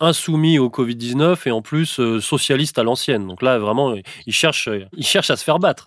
insoumis 0.00 0.58
au 0.58 0.68
Covid-19 0.68 1.36
et 1.46 1.50
en 1.50 1.62
plus 1.62 1.98
euh, 2.00 2.20
socialiste 2.20 2.78
à 2.78 2.82
l'ancienne. 2.82 3.26
Donc 3.26 3.42
là, 3.42 3.58
vraiment, 3.58 3.94
il 4.26 4.32
cherche, 4.32 4.68
il 4.96 5.04
cherche 5.06 5.30
à 5.30 5.36
se 5.36 5.44
faire 5.44 5.58
battre. 5.58 5.86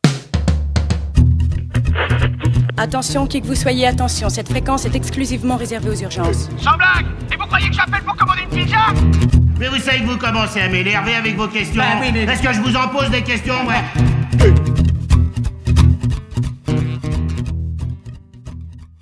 Attention, 2.78 3.28
qui 3.28 3.42
que 3.42 3.46
vous 3.48 3.56
soyez, 3.56 3.86
attention, 3.86 4.30
cette 4.30 4.50
fréquence 4.50 4.86
est 4.86 4.96
exclusivement 4.96 5.56
réservée 5.56 5.90
aux 5.90 6.02
urgences. 6.02 6.50
Sans 6.58 6.76
blague 6.78 7.06
Et 7.32 7.36
vous 7.36 7.46
croyez 7.46 7.70
que 7.70 7.76
j'appelle 7.76 8.02
pour 8.04 8.16
commander 8.16 8.42
une 8.44 8.50
pizza? 8.64 8.78
Mais 9.60 9.68
vous 9.68 9.78
savez 9.78 10.00
que 10.00 10.06
vous 10.06 10.18
commencez 10.18 10.62
à 10.62 10.70
m'énerver 10.70 11.14
avec 11.14 11.36
vos 11.36 11.48
questions? 11.48 11.82
Bah 11.82 12.00
oui, 12.02 12.08
mais- 12.12 12.24
Est-ce 12.24 12.42
que 12.42 12.54
je 12.54 12.62
vous 12.62 12.76
en 12.76 12.88
pose 12.88 13.10
des 13.12 13.22
questions, 13.22 13.54
ouais 13.68 14.71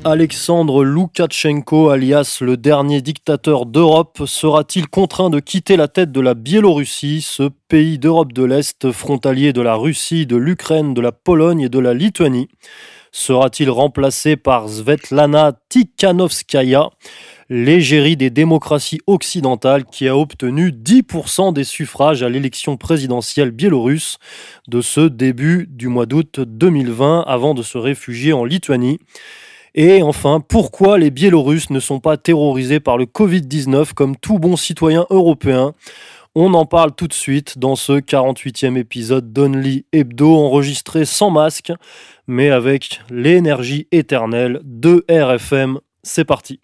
Alexandre 0.05 0.86
Loukachenko, 0.86 1.89
alias 1.89 2.38
le 2.39 2.55
dernier 2.55 3.02
dictateur 3.02 3.66
d'Europe, 3.66 4.21
sera-t-il 4.25 4.88
contraint 4.88 5.29
de 5.29 5.41
quitter 5.41 5.75
la 5.75 5.89
tête 5.89 6.13
de 6.13 6.21
la 6.21 6.36
Biélorussie, 6.36 7.22
ce 7.22 7.49
pays 7.67 7.99
d'Europe 7.99 8.31
de 8.31 8.44
l'Est 8.44 8.94
frontalier 8.94 9.52
de 9.52 9.62
la 9.62 9.75
Russie, 9.75 10.25
de 10.25 10.38
l'Ukraine, 10.38 10.94
de 10.94 11.02
la 11.02 11.12
Pologne 11.12 11.59
et 11.59 11.70
de 11.70 11.80
la 11.80 11.94
Lituanie? 11.94 12.48
Sera-t-il 13.12 13.70
remplacé 13.70 14.38
par 14.38 14.70
Svetlana 14.70 15.52
Tikhanovskaya, 15.67 16.91
l'égérie 17.50 18.16
des 18.16 18.30
démocraties 18.30 19.02
occidentales 19.05 19.84
qui 19.84 20.08
a 20.08 20.16
obtenu 20.16 20.70
10% 20.70 21.52
des 21.52 21.66
suffrages 21.66 22.23
à 22.23 22.30
l'élection 22.30 22.77
présidentielle 22.77 23.52
biélorusse 23.52 24.17
de 24.70 24.80
ce 24.80 25.02
début 25.02 25.67
du 25.70 25.89
mois 25.89 26.05
d'août 26.05 26.39
2020 26.39 27.25
avant 27.27 27.53
de 27.53 27.63
se 27.63 27.77
réfugier 27.77 28.31
en 28.31 28.45
Lituanie? 28.45 29.00
Et 29.81 30.03
enfin, 30.03 30.41
pourquoi 30.45 30.97
les 30.97 31.09
Biélorusses 31.09 31.69
ne 31.69 31.79
sont 31.79 32.01
pas 32.01 32.17
terrorisés 32.17 32.81
par 32.81 32.97
le 32.97 33.05
Covid-19 33.05 33.93
comme 33.93 34.17
tout 34.17 34.38
bon 34.38 34.57
citoyen 34.57 35.05
européen? 35.09 35.73
On 36.35 36.53
en 36.53 36.65
parle 36.65 36.91
tout 36.93 37.07
de 37.07 37.13
suite 37.13 37.57
dans 37.57 37.77
ce 37.77 37.93
48e 37.93 38.75
épisode 38.75 39.31
d'Only 39.31 39.86
Hebdo 39.94 40.36
enregistré 40.36 41.05
sans 41.05 41.31
masque, 41.31 41.71
mais 42.27 42.49
avec 42.49 42.99
l'énergie 43.09 43.88
éternelle 43.94 44.59
de 44.66 45.05
RFM. 45.09 45.80
C'est 46.03 46.25
parti. 46.25 46.59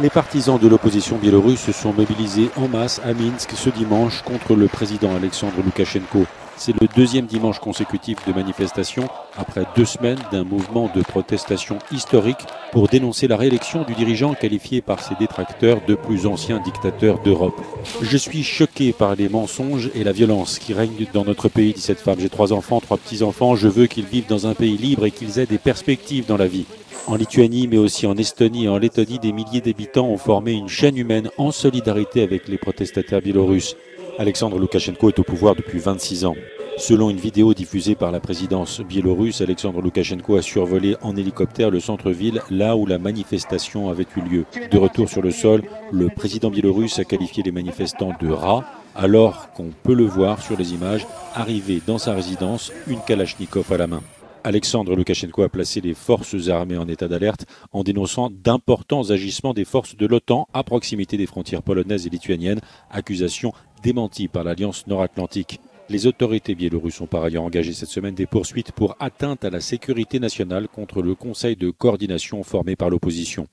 Les 0.00 0.08
partisans 0.08 0.58
de 0.58 0.66
l'opposition 0.66 1.18
biélorusse 1.18 1.60
se 1.60 1.72
sont 1.72 1.92
mobilisés 1.92 2.48
en 2.56 2.68
masse 2.68 3.02
à 3.04 3.12
Minsk 3.12 3.50
ce 3.54 3.68
dimanche 3.68 4.22
contre 4.22 4.54
le 4.54 4.66
président 4.66 5.14
Alexandre 5.14 5.56
Loukachenko. 5.62 6.24
C'est 6.58 6.78
le 6.80 6.88
deuxième 6.96 7.26
dimanche 7.26 7.60
consécutif 7.60 8.18
de 8.26 8.32
manifestation 8.32 9.08
après 9.36 9.64
deux 9.76 9.84
semaines 9.84 10.18
d'un 10.32 10.42
mouvement 10.42 10.90
de 10.92 11.02
protestation 11.02 11.78
historique 11.92 12.44
pour 12.72 12.88
dénoncer 12.88 13.28
la 13.28 13.36
réélection 13.36 13.84
du 13.84 13.94
dirigeant 13.94 14.34
qualifié 14.34 14.82
par 14.82 15.00
ses 15.00 15.14
détracteurs 15.14 15.80
de 15.86 15.94
plus 15.94 16.26
ancien 16.26 16.58
dictateur 16.58 17.20
d'Europe. 17.20 17.60
Je 18.02 18.16
suis 18.16 18.42
choqué 18.42 18.92
par 18.92 19.14
les 19.14 19.28
mensonges 19.28 19.90
et 19.94 20.02
la 20.02 20.10
violence 20.10 20.58
qui 20.58 20.74
règnent 20.74 21.06
dans 21.12 21.24
notre 21.24 21.48
pays, 21.48 21.74
dit 21.74 21.80
cette 21.80 22.00
femme. 22.00 22.18
J'ai 22.18 22.28
trois 22.28 22.52
enfants, 22.52 22.80
trois 22.80 22.98
petits-enfants, 22.98 23.54
je 23.54 23.68
veux 23.68 23.86
qu'ils 23.86 24.06
vivent 24.06 24.28
dans 24.28 24.48
un 24.48 24.54
pays 24.54 24.76
libre 24.76 25.06
et 25.06 25.12
qu'ils 25.12 25.38
aient 25.38 25.46
des 25.46 25.58
perspectives 25.58 26.26
dans 26.26 26.36
la 26.36 26.48
vie. 26.48 26.66
En 27.06 27.14
Lituanie, 27.14 27.68
mais 27.68 27.78
aussi 27.78 28.04
en 28.06 28.16
Estonie 28.16 28.64
et 28.64 28.68
en 28.68 28.78
Lettonie, 28.78 29.20
des 29.20 29.32
milliers 29.32 29.60
d'habitants 29.60 30.08
ont 30.08 30.18
formé 30.18 30.52
une 30.52 30.68
chaîne 30.68 30.98
humaine 30.98 31.30
en 31.38 31.52
solidarité 31.52 32.22
avec 32.22 32.48
les 32.48 32.58
protestataires 32.58 33.22
biélorusses. 33.22 33.76
Alexandre 34.18 34.58
Loukachenko 34.58 35.10
est 35.10 35.18
au 35.20 35.22
pouvoir 35.22 35.54
depuis 35.54 35.78
26 35.78 36.24
ans. 36.24 36.34
Selon 36.76 37.08
une 37.08 37.18
vidéo 37.18 37.54
diffusée 37.54 37.94
par 37.94 38.10
la 38.10 38.18
présidence 38.18 38.80
biélorusse, 38.80 39.42
Alexandre 39.42 39.80
Loukachenko 39.80 40.36
a 40.36 40.42
survolé 40.42 40.96
en 41.02 41.14
hélicoptère 41.16 41.70
le 41.70 41.78
centre-ville 41.78 42.42
là 42.50 42.76
où 42.76 42.84
la 42.84 42.98
manifestation 42.98 43.88
avait 43.88 44.06
eu 44.16 44.20
lieu. 44.20 44.44
De 44.72 44.76
retour 44.76 45.08
sur 45.08 45.22
le 45.22 45.30
sol, 45.30 45.62
le 45.92 46.08
président 46.08 46.50
biélorusse 46.50 46.98
a 46.98 47.04
qualifié 47.04 47.44
les 47.44 47.52
manifestants 47.52 48.12
de 48.20 48.28
rats, 48.28 48.64
alors 48.96 49.52
qu'on 49.52 49.70
peut 49.84 49.94
le 49.94 50.06
voir 50.06 50.42
sur 50.42 50.56
les 50.56 50.74
images 50.74 51.06
arriver 51.36 51.80
dans 51.86 51.98
sa 51.98 52.12
résidence, 52.12 52.72
une 52.88 53.00
Kalachnikov 53.00 53.72
à 53.72 53.76
la 53.76 53.86
main. 53.86 54.02
Alexandre 54.44 54.96
Loukachenko 54.96 55.42
a 55.42 55.48
placé 55.48 55.80
les 55.80 55.94
forces 55.94 56.48
armées 56.48 56.78
en 56.78 56.88
état 56.88 57.06
d'alerte 57.06 57.44
en 57.72 57.82
dénonçant 57.82 58.30
d'importants 58.30 59.10
agissements 59.10 59.52
des 59.52 59.64
forces 59.64 59.96
de 59.96 60.06
l'OTAN 60.06 60.48
à 60.54 60.62
proximité 60.62 61.16
des 61.16 61.26
frontières 61.26 61.62
polonaises 61.62 62.06
et 62.06 62.10
lituaniennes, 62.10 62.60
accusation 62.90 63.52
démentie 63.80 64.28
par 64.28 64.44
l'Alliance 64.44 64.86
nord-atlantique. 64.86 65.60
Les 65.90 66.06
autorités 66.06 66.54
biélorusses 66.54 67.00
ont 67.00 67.06
par 67.06 67.24
ailleurs 67.24 67.44
engagé 67.44 67.72
cette 67.72 67.88
semaine 67.88 68.14
des 68.14 68.26
poursuites 68.26 68.72
pour 68.72 68.96
atteinte 69.00 69.44
à 69.44 69.50
la 69.50 69.60
sécurité 69.60 70.20
nationale 70.20 70.68
contre 70.68 71.00
le 71.00 71.14
Conseil 71.14 71.56
de 71.56 71.70
coordination 71.70 72.42
formé 72.42 72.76
par 72.76 72.90
l'opposition. 72.90 73.46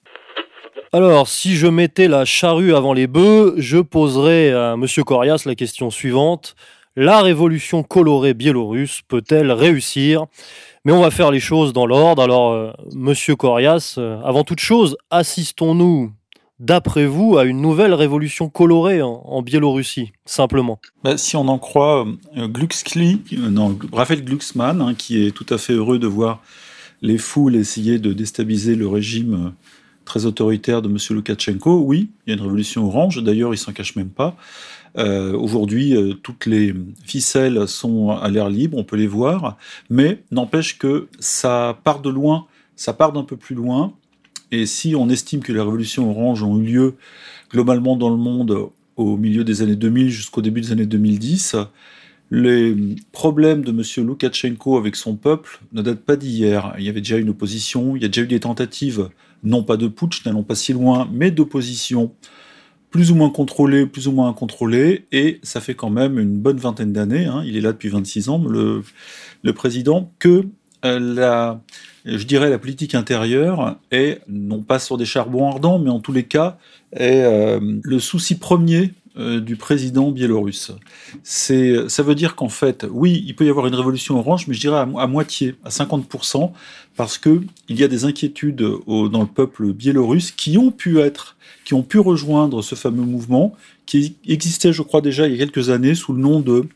Alors, 0.91 1.28
si 1.28 1.56
je 1.56 1.68
mettais 1.68 2.08
la 2.08 2.25
charrue 2.25 2.75
avant 2.75 2.94
les 2.94 3.08
bœufs, 3.08 3.56
je 3.58 3.78
poserais 3.78 4.52
à 4.52 4.74
M. 4.74 4.86
Corias 5.06 5.44
la 5.46 5.56
question 5.56 5.90
suivante. 5.90 6.56
La 6.97 7.22
révolution 7.22 7.84
colorée 7.84 8.34
biélorusse 8.34 9.02
peut-elle 9.07 9.52
réussir? 9.52 10.25
Mais 10.86 10.94
on 10.94 11.02
va 11.02 11.12
faire 11.12 11.31
les 11.31 11.40
choses 11.40 11.74
dans 11.74 11.86
l'ordre. 11.86 12.22
Alors, 12.22 12.52
euh, 12.52 12.72
Monsieur 12.94 13.36
Corias, 13.36 13.96
euh, 13.97 14.22
avant 14.24 14.44
toute 14.44 14.59
chose, 14.62 14.96
assistons-nous, 15.09 16.12
d'après 16.60 17.06
vous, 17.06 17.38
à 17.38 17.46
une 17.46 17.62
nouvelle 17.62 17.94
révolution 17.94 18.50
colorée 18.50 19.02
en, 19.02 19.42
Biélorussie, 19.42 20.12
simplement 20.26 20.80
Bah, 21.04 21.18
si 21.18 21.36
on 21.36 21.48
en 21.48 21.60
croit 21.60 22.06
euh, 22.38 22.48
euh, 22.48 23.70
Raphaël 23.92 24.24
Glucksmann, 24.24 24.82
hein, 24.82 24.94
qui 24.94 25.26
est 25.26 25.32
tout 25.32 25.46
à 25.50 25.58
fait 25.58 25.74
heureux 25.74 26.00
de 26.00 26.08
voir 26.08 26.42
les 27.02 27.18
foules 27.18 27.56
essayer 27.56 28.00
de 28.00 28.14
déstabiliser 28.14 28.76
le 28.76 28.88
régime 28.88 29.34
euh, 29.34 29.50
très 30.06 30.26
autoritaire 30.26 30.82
de 30.82 30.90
M. 30.90 30.98
Loukachenko, 31.10 31.80
oui, 31.80 32.10
il 32.26 32.30
y 32.30 32.34
a 32.34 32.38
une 32.38 32.44
révolution 32.44 32.86
orange, 32.86 33.22
d'ailleurs 33.24 33.54
il 33.54 33.58
s'en 33.58 33.74
cache 33.74 33.96
même 33.96 34.10
pas. 34.10 34.36
Aujourd'hui, 34.98 35.94
toutes 36.24 36.46
les 36.46 36.74
ficelles 37.04 37.68
sont 37.68 38.12
à 38.12 38.30
l'air 38.30 38.48
libre, 38.48 38.78
on 38.78 38.86
peut 38.86 38.96
les 38.96 39.08
voir, 39.08 39.58
mais 39.90 40.24
n'empêche 40.32 40.78
que 40.78 41.10
ça 41.20 41.78
part 41.84 42.00
de 42.00 42.10
loin, 42.10 42.46
ça 42.78 42.94
part 42.94 43.12
d'un 43.12 43.24
peu 43.24 43.36
plus 43.36 43.56
loin, 43.56 43.94
et 44.62 44.66
si 44.66 44.96
on 44.96 45.10
estime 45.10 45.42
que 45.42 45.52
les 45.52 45.60
révolutions 45.60 46.10
oranges 46.10 46.44
ont 46.44 46.60
eu 46.60 46.66
lieu 46.66 46.96
globalement 47.52 47.96
dans 47.96 48.10
le 48.10 48.18
monde 48.18 48.70
au 48.96 49.18
milieu 49.18 49.44
des 49.44 49.62
années 49.62 49.76
2000 49.76 50.10
jusqu'au 50.10 50.42
début 50.42 50.62
des 50.62 50.72
années 50.72 50.86
2010, 50.86 51.58
les 52.32 52.76
problèmes 53.12 53.64
de 53.64 53.72
M. 53.72 54.08
Loukachenko 54.08 54.78
avec 54.78 54.96
son 54.96 55.16
peuple 55.16 55.60
ne 55.74 55.82
datent 55.82 56.04
pas 56.04 56.16
d'hier. 56.16 56.74
Il 56.78 56.84
y 56.84 56.90
avait 56.90 57.02
déjà 57.02 57.18
une 57.18 57.30
opposition, 57.30 57.96
il 57.96 58.02
y 58.02 58.06
a 58.06 58.08
déjà 58.08 58.22
eu 58.22 58.28
des 58.28 58.40
tentatives, 58.40 59.10
non 59.44 59.64
pas 59.64 59.78
de 59.78 59.88
putsch, 59.88 60.26
n'allons 60.26 60.44
pas 60.44 60.56
si 60.56 60.74
loin, 60.74 61.08
mais 61.12 61.32
d'opposition, 61.32 62.14
plus 62.90 63.12
ou 63.12 63.16
moins 63.16 63.30
contrôlée, 63.30 63.86
plus 63.86 64.08
ou 64.08 64.12
moins 64.12 64.30
incontrôlée, 64.30 65.06
et 65.12 65.40
ça 65.44 65.62
fait 65.62 65.76
quand 65.76 65.90
même 65.90 66.18
une 66.18 66.38
bonne 66.38 66.58
vingtaine 66.58 66.94
d'années, 66.94 67.26
hein, 67.26 67.44
il 67.46 67.58
est 67.58 67.62
là 67.62 67.74
depuis 67.74 67.90
26 67.90 68.30
ans, 68.30 68.44
le, 68.44 68.84
président, 69.54 70.12
que 70.18 70.46
la, 70.85 71.59
je 72.06 72.23
dirais 72.23 72.50
la 72.50 72.59
politique 72.59 72.96
intérieure 72.96 73.78
est, 73.91 74.22
non 74.28 74.62
pas 74.62 74.79
sur 74.79 74.97
des 74.97 75.06
charbons 75.06 75.47
ardents, 75.50 75.79
mais 75.79 75.90
en 75.90 76.00
tous 76.00 76.13
les 76.13 76.23
cas, 76.23 76.57
est 76.94 77.23
euh, 77.23 77.59
le 77.84 78.00
souci 78.00 78.38
premier 78.38 78.94
euh, 79.18 79.40
du 79.40 79.56
président 79.56 80.12
biélorusse. 80.12 80.72
C'est, 81.24 81.90
ça 81.90 82.03
veut 82.03 82.16
dire 82.16 82.35
qu'en 82.35 82.50
fait, 82.50 82.85
oui, 82.90 83.24
il 83.25 83.35
peut 83.35 83.45
y 83.45 83.50
avoir 83.50 83.66
une 83.68 83.75
révolution 83.75 84.18
orange, 84.19 84.47
mais 84.47 84.53
je 84.53 84.59
dirais 84.59 84.78
à, 84.78 84.88
à 85.00 85.07
moitié, 85.07 85.56
à 85.63 85.69
50%, 85.69 86.51
parce 86.95 87.18
que 87.18 87.41
il 87.69 87.79
y 87.79 87.84
a 87.84 87.88
des 87.88 88.06
inquiétudes 88.06 88.57
dans 88.57 89.22
le 89.22 89.28
peuple 89.28 89.74
biélorusse 89.74 90.31
qui 90.31 90.57
ont 90.57 90.72
pu 90.72 91.00
être, 91.00 91.35
qui 91.63 91.74
ont 91.74 91.84
pu 91.84 91.97
rejoindre 92.00 92.62
ce 92.62 92.75
fameux 92.75 93.03
mouvement 93.03 93.56
qui 93.85 94.16
existait, 94.28 94.74
je 94.74 94.81
crois, 94.81 95.01
déjà 95.01 95.28
il 95.28 95.34
y 95.34 95.35
a 95.35 95.38
quelques 95.38 95.69
années 95.69 95.95
sous 95.95 96.13
le 96.13 96.22
nom 96.22 96.40
de 96.40 96.68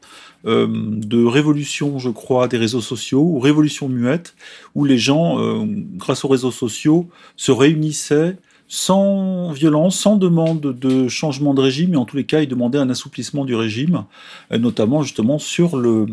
euh, 0.45 0.67
de 0.69 1.25
révolution, 1.25 1.99
je 1.99 2.09
crois, 2.09 2.47
des 2.47 2.57
réseaux 2.57 2.81
sociaux 2.81 3.21
ou 3.21 3.39
révolution 3.39 3.89
muette, 3.89 4.35
où 4.73 4.85
les 4.85 4.97
gens, 4.97 5.39
euh, 5.39 5.65
grâce 5.97 6.23
aux 6.23 6.29
réseaux 6.29 6.51
sociaux, 6.51 7.09
se 7.35 7.51
réunissaient 7.51 8.37
sans 8.71 9.51
violence, 9.51 9.97
sans 9.97 10.15
demande 10.15 10.61
de 10.61 11.07
changement 11.07 11.55
de 11.55 11.61
régime, 11.61 11.95
et 11.95 11.97
en 11.97 12.05
tous 12.05 12.15
les 12.15 12.23
cas, 12.23 12.41
ils 12.41 12.47
demandaient 12.47 12.77
un 12.77 12.89
assouplissement 12.89 13.43
du 13.43 13.55
régime, 13.55 14.05
euh, 14.53 14.59
notamment 14.59 15.01
justement 15.01 15.39
sur 15.39 15.75
le, 15.75 16.05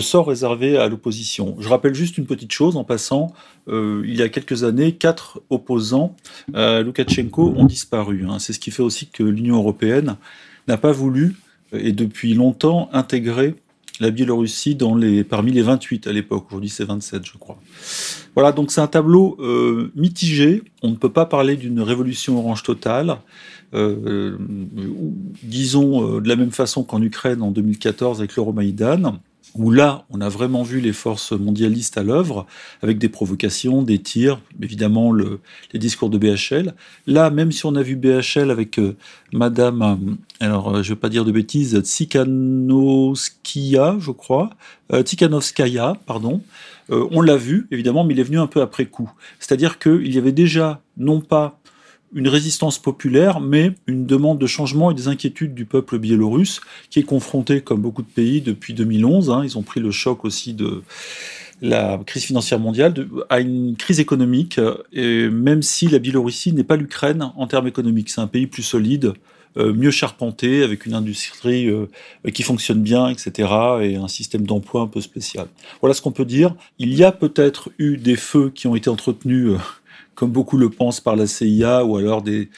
sort 0.00 0.28
réservé 0.28 0.78
à 0.78 0.88
l'opposition. 0.88 1.56
Je 1.58 1.68
rappelle 1.68 1.94
juste 1.94 2.16
une 2.16 2.26
petite 2.26 2.52
chose 2.52 2.76
en 2.76 2.84
passant, 2.84 3.32
il 3.68 4.14
y 4.14 4.22
a 4.22 4.28
quelques 4.28 4.62
années, 4.62 4.92
quatre 4.92 5.40
opposants 5.50 6.14
à 6.54 6.82
Loukachenko 6.82 7.54
ont 7.56 7.64
disparu. 7.64 8.24
hein. 8.28 8.38
C'est 8.38 8.52
ce 8.52 8.60
qui 8.60 8.70
fait 8.70 8.84
aussi 8.84 9.08
que 9.08 9.24
l'Union 9.24 9.56
européenne 9.56 10.16
n'a 10.68 10.76
pas 10.76 10.92
voulu, 10.92 11.34
et 11.72 11.90
depuis 11.90 12.34
longtemps, 12.34 12.88
intégrer 12.92 13.56
la 14.00 14.10
Biélorussie 14.10 14.74
dans 14.74 14.94
les, 14.94 15.24
parmi 15.24 15.52
les 15.52 15.62
28 15.62 16.06
à 16.06 16.12
l'époque. 16.12 16.46
Aujourd'hui, 16.48 16.68
c'est 16.68 16.84
27, 16.84 17.24
je 17.24 17.38
crois. 17.38 17.58
Voilà, 18.34 18.52
donc 18.52 18.70
c'est 18.70 18.80
un 18.80 18.86
tableau 18.86 19.36
euh, 19.40 19.90
mitigé. 19.94 20.62
On 20.82 20.90
ne 20.90 20.96
peut 20.96 21.12
pas 21.12 21.26
parler 21.26 21.56
d'une 21.56 21.80
révolution 21.80 22.38
orange 22.38 22.62
totale. 22.62 23.18
Euh, 23.74 24.36
ou, 24.38 25.14
disons 25.42 26.16
euh, 26.16 26.20
de 26.20 26.28
la 26.28 26.36
même 26.36 26.52
façon 26.52 26.84
qu'en 26.84 27.02
Ukraine 27.02 27.42
en 27.42 27.50
2014 27.50 28.20
avec 28.20 28.36
l'Euromaïdan. 28.36 29.18
Où 29.58 29.70
là, 29.70 30.04
on 30.10 30.20
a 30.20 30.28
vraiment 30.28 30.62
vu 30.62 30.80
les 30.80 30.92
forces 30.92 31.32
mondialistes 31.32 31.96
à 31.98 32.02
l'œuvre, 32.02 32.46
avec 32.82 32.98
des 32.98 33.08
provocations, 33.08 33.82
des 33.82 33.98
tirs, 33.98 34.40
évidemment 34.60 35.12
le, 35.12 35.40
les 35.72 35.78
discours 35.78 36.10
de 36.10 36.18
BHL. 36.18 36.74
Là, 37.06 37.30
même 37.30 37.52
si 37.52 37.64
on 37.66 37.74
a 37.74 37.82
vu 37.82 37.96
BHL 37.96 38.50
avec 38.50 38.78
euh, 38.78 38.96
Madame, 39.32 39.82
euh, 39.82 39.96
alors 40.44 40.68
euh, 40.68 40.82
je 40.82 40.90
ne 40.90 40.94
vais 40.94 41.00
pas 41.00 41.08
dire 41.08 41.24
de 41.24 41.32
bêtises, 41.32 41.80
Tsikhanovskaya, 41.80 43.96
je 43.98 44.10
crois, 44.10 44.50
Tikhanovskaya, 45.04 45.96
pardon, 46.06 46.42
on 46.88 47.20
l'a 47.20 47.36
vu, 47.36 47.66
évidemment, 47.72 48.04
mais 48.04 48.14
il 48.14 48.20
est 48.20 48.24
venu 48.24 48.38
un 48.38 48.46
peu 48.46 48.62
après 48.62 48.86
coup. 48.86 49.10
C'est-à-dire 49.40 49.80
qu'il 49.80 50.14
y 50.14 50.18
avait 50.18 50.30
déjà, 50.30 50.80
non 50.96 51.20
pas 51.20 51.58
une 52.14 52.28
résistance 52.28 52.78
populaire, 52.78 53.40
mais 53.40 53.72
une 53.86 54.06
demande 54.06 54.38
de 54.38 54.46
changement 54.46 54.90
et 54.90 54.94
des 54.94 55.08
inquiétudes 55.08 55.54
du 55.54 55.64
peuple 55.64 55.98
biélorusse, 55.98 56.60
qui 56.90 57.00
est 57.00 57.04
confronté, 57.04 57.60
comme 57.60 57.80
beaucoup 57.80 58.02
de 58.02 58.08
pays, 58.08 58.40
depuis 58.40 58.74
2011. 58.74 59.30
Hein, 59.30 59.42
ils 59.44 59.58
ont 59.58 59.62
pris 59.62 59.80
le 59.80 59.90
choc 59.90 60.24
aussi 60.24 60.54
de 60.54 60.82
la 61.62 61.98
crise 62.06 62.24
financière 62.24 62.58
mondiale, 62.58 62.94
à 63.30 63.40
une 63.40 63.76
crise 63.76 64.00
économique, 64.00 64.60
et 64.92 65.28
même 65.28 65.62
si 65.62 65.88
la 65.88 65.98
Biélorussie 65.98 66.52
n'est 66.52 66.64
pas 66.64 66.76
l'Ukraine 66.76 67.32
en 67.34 67.46
termes 67.46 67.66
économiques. 67.66 68.10
C'est 68.10 68.20
un 68.20 68.26
pays 68.26 68.46
plus 68.46 68.62
solide, 68.62 69.14
euh, 69.56 69.72
mieux 69.72 69.90
charpenté, 69.90 70.62
avec 70.62 70.84
une 70.84 70.92
industrie 70.92 71.68
euh, 71.68 71.86
qui 72.34 72.42
fonctionne 72.42 72.82
bien, 72.82 73.08
etc., 73.08 73.48
et 73.80 73.96
un 73.96 74.08
système 74.08 74.46
d'emploi 74.46 74.82
un 74.82 74.86
peu 74.86 75.00
spécial. 75.00 75.46
Voilà 75.80 75.94
ce 75.94 76.02
qu'on 76.02 76.12
peut 76.12 76.26
dire. 76.26 76.54
Il 76.78 76.94
y 76.94 77.04
a 77.04 77.12
peut-être 77.12 77.70
eu 77.78 77.96
des 77.96 78.16
feux 78.16 78.50
qui 78.54 78.66
ont 78.66 78.76
été 78.76 78.90
entretenus 78.90 79.52
euh, 79.52 79.58
comme 80.16 80.32
beaucoup 80.32 80.56
le 80.56 80.70
pensent 80.70 81.00
par 81.00 81.14
la 81.14 81.28
CIA 81.28 81.84
ou 81.84 81.96
alors 81.96 82.22
des 82.22 82.48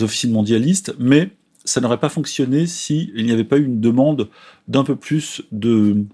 officines 0.00 0.32
mondialistes, 0.32 0.94
mais 0.98 1.30
ça 1.64 1.82
n'aurait 1.82 2.00
pas 2.00 2.08
fonctionné 2.08 2.66
s'il 2.66 3.24
n'y 3.26 3.32
avait 3.32 3.44
pas 3.44 3.58
eu 3.58 3.64
une 3.64 3.80
demande 3.80 4.30
d'un 4.68 4.84
peu 4.84 4.96
plus 4.96 5.42
de 5.52 6.04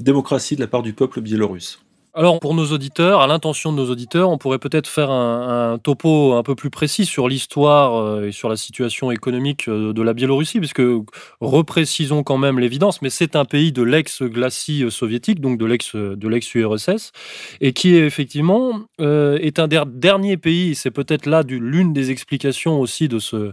démocratie 0.00 0.56
de 0.56 0.60
la 0.60 0.66
part 0.66 0.82
du 0.82 0.92
peuple 0.92 1.20
biélorusse. 1.20 1.83
Alors, 2.16 2.38
pour 2.38 2.54
nos 2.54 2.66
auditeurs, 2.66 3.22
à 3.22 3.26
l'intention 3.26 3.72
de 3.72 3.76
nos 3.76 3.90
auditeurs, 3.90 4.30
on 4.30 4.38
pourrait 4.38 4.60
peut-être 4.60 4.86
faire 4.86 5.10
un, 5.10 5.78
topo 5.82 6.34
un 6.34 6.44
peu 6.44 6.54
plus 6.54 6.70
précis 6.70 7.06
sur 7.06 7.26
l'histoire 7.28 7.96
euh, 7.96 8.28
et 8.28 8.30
sur 8.30 8.48
la 8.48 8.54
situation 8.56 9.10
économique 9.10 9.66
euh, 9.68 9.92
de 9.92 10.00
la 10.00 10.14
Biélorussie, 10.14 10.60
puisque 10.60 10.82
reprécisons 11.40 12.22
quand 12.22 12.38
même 12.38 12.60
l'évidence, 12.60 13.02
mais 13.02 13.10
c'est 13.10 13.34
un 13.34 13.44
pays 13.44 13.72
de 13.72 13.82
l'ex-glacie 13.82 14.84
soviétique, 14.90 15.40
donc 15.40 15.58
de 15.58 15.66
l'ex 15.66 15.96
de 15.96 16.28
l'ex-URSS, 16.28 17.10
et 17.60 17.72
qui 17.72 17.96
est 17.96 18.06
effectivement 18.06 18.82
euh, 19.00 19.36
est 19.40 19.58
un 19.58 19.66
des 19.66 19.82
derniers 19.84 20.36
pays. 20.36 20.76
C'est 20.76 20.92
peut-être 20.92 21.26
là 21.26 21.42
l'une 21.48 21.92
des 21.92 22.12
explications 22.12 22.78
aussi 22.78 23.08
de 23.08 23.18
ce 23.18 23.52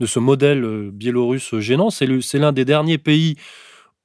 de 0.00 0.06
ce 0.06 0.18
modèle 0.18 0.90
biélorusse 0.92 1.58
gênant. 1.60 1.88
C'est 1.88 2.38
l'un 2.38 2.52
des 2.52 2.66
derniers 2.66 2.98
pays 2.98 3.36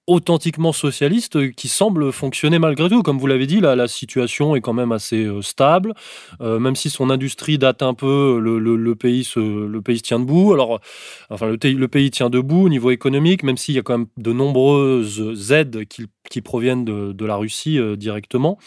authentiquement 0.07 0.71
socialiste 0.71 1.51
qui 1.51 1.67
semble 1.67 2.13
fonctionner 2.13 2.59
malgré 2.59 2.89
tout. 2.89 3.03
Comme 3.03 3.19
vous 3.19 3.27
l'avez 3.27 3.45
dit, 3.45 3.59
là, 3.59 3.75
la 3.75 3.89
situation 3.89 4.55
est 4.55 4.61
quand 4.61 4.73
même 4.73 4.93
assez 4.93 5.25
euh, 5.25 5.41
stable, 5.41 5.93
euh, 6.41 6.59
même 6.59 6.75
si 6.75 6.89
son 6.89 7.09
industrie 7.09 7.57
date 7.57 7.83
un 7.83 7.93
peu, 7.93 8.39
le, 8.39 8.95
pays, 8.95 9.25
se, 9.25 9.39
le 9.39 9.81
pays 9.81 10.01
tient 10.01 10.19
debout. 10.19 10.53
Alors, 10.53 10.79
enfin, 11.29 11.47
le, 11.47 11.87
pays 11.87 12.09
tient 12.09 12.29
debout 12.29 12.65
au 12.65 12.69
niveau 12.69 12.91
économique, 12.91 13.43
même 13.43 13.57
s'il 13.57 13.75
y 13.75 13.79
a 13.79 13.81
quand 13.81 13.97
même 13.97 14.07
de 14.15 14.31
nombreuses 14.31 15.51
aides 15.51 15.85
qui, 15.85 16.07
proviennent 16.41 16.85
de, 16.85 17.25
la 17.25 17.35
Russie 17.35 17.77
euh, 17.77 17.95
directement. 17.97 18.57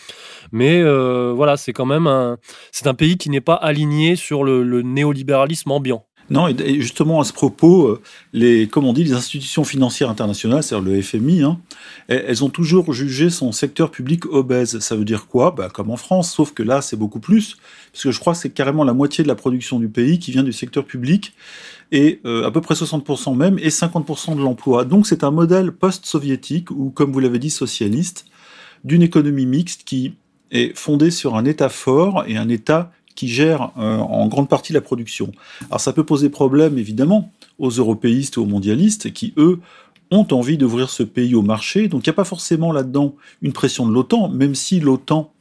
Mais 0.52 0.82
voilà, 0.82 1.56
c'est 1.56 1.72
quand 1.72 1.86
même 1.86 2.06
un, 2.06 2.36
c'est 2.72 2.86
un 2.86 2.94
pays 2.94 3.16
qui 3.16 3.30
n'est 3.30 3.40
pas 3.40 3.54
aligné 3.54 4.16
sur 4.16 4.44
le 4.44 4.82
néolibéralisme 4.82 5.70
ambiant. 5.70 6.04
Non, 6.30 6.46
et 6.46 6.80
justement 6.80 7.20
à 7.20 7.24
ce 7.24 7.32
propos, 7.32 7.88
euh, 7.88 8.02
les, 8.32 8.68
comme 8.68 8.84
on 8.84 8.92
dit, 8.92 9.02
les 9.02 9.14
institutions 9.14 9.64
financières 9.64 10.08
internationales, 10.08 10.62
c'est-à-dire 10.62 10.88
le 10.88 11.02
FMI, 11.02 11.42
hein, 11.42 11.58
elles 12.06 12.44
ont 12.44 12.48
toujours 12.48 12.92
jugé 12.92 13.30
son 13.30 13.50
secteur 13.50 13.90
public 13.90 14.26
obèse. 14.26 14.78
Ça 14.78 14.94
veut 14.94 15.04
dire 15.04 15.26
quoi? 15.26 15.50
Bah, 15.50 15.68
Comme 15.72 15.90
en 15.90 15.96
France, 15.96 16.32
sauf 16.32 16.52
que 16.52 16.62
là, 16.62 16.82
c'est 16.82 16.96
beaucoup 16.96 17.18
plus, 17.18 17.56
parce 17.92 18.04
que 18.04 18.12
je 18.12 18.20
crois 18.20 18.34
que 18.34 18.38
c'est 18.38 18.50
carrément 18.50 18.84
la 18.84 18.92
moitié 18.92 19.24
de 19.24 19.28
la 19.28 19.34
production 19.34 19.80
du 19.80 19.88
pays 19.88 20.20
qui 20.20 20.30
vient 20.30 20.44
du 20.44 20.52
secteur 20.52 20.84
public, 20.84 21.34
et 21.90 22.20
euh, 22.24 22.46
à 22.46 22.52
peu 22.52 22.60
près 22.60 22.74
60% 22.74 23.36
même, 23.36 23.58
et 23.58 23.68
50% 23.68 24.36
de 24.36 24.40
l'emploi. 24.40 24.84
Donc 24.84 25.08
c'est 25.08 25.24
un 25.24 25.32
modèle 25.32 25.72
post-soviétique, 25.72 26.70
ou 26.70 26.90
comme 26.90 27.10
vous 27.10 27.20
l'avez 27.20 27.40
dit, 27.40 27.50
socialiste, 27.50 28.26
d'une 28.84 29.02
économie 29.02 29.46
mixte 29.46 29.82
qui 29.82 30.14
est 30.52 30.76
fondée 30.78 31.10
sur 31.10 31.34
un 31.34 31.44
État 31.44 31.68
fort 31.68 32.24
et 32.28 32.36
un 32.36 32.48
État 32.48 32.92
qui 33.20 33.28
gère 33.28 33.70
euh, 33.76 33.98
en 33.98 34.28
grande 34.28 34.48
partie 34.48 34.72
la 34.72 34.80
production. 34.80 35.30
Alors 35.68 35.78
ça 35.78 35.92
peut 35.92 36.04
poser 36.04 36.30
problème 36.30 36.78
évidemment 36.78 37.30
aux 37.58 37.68
européistes 37.68 38.38
et 38.38 38.40
aux 38.40 38.46
mondialistes 38.46 39.12
qui, 39.12 39.34
eux, 39.36 39.60
ont 40.10 40.26
envie 40.30 40.56
d'ouvrir 40.56 40.88
ce 40.88 41.02
pays 41.02 41.34
au 41.34 41.42
marché. 41.42 41.88
Donc 41.88 42.06
il 42.06 42.08
n'y 42.08 42.14
a 42.14 42.16
pas 42.16 42.24
forcément 42.24 42.72
là-dedans 42.72 43.14
une 43.42 43.52
pression 43.52 43.86
de 43.86 43.92
l'OTAN, 43.92 44.30
même 44.30 44.54
si 44.54 44.80
l'OTAN, 44.80 45.34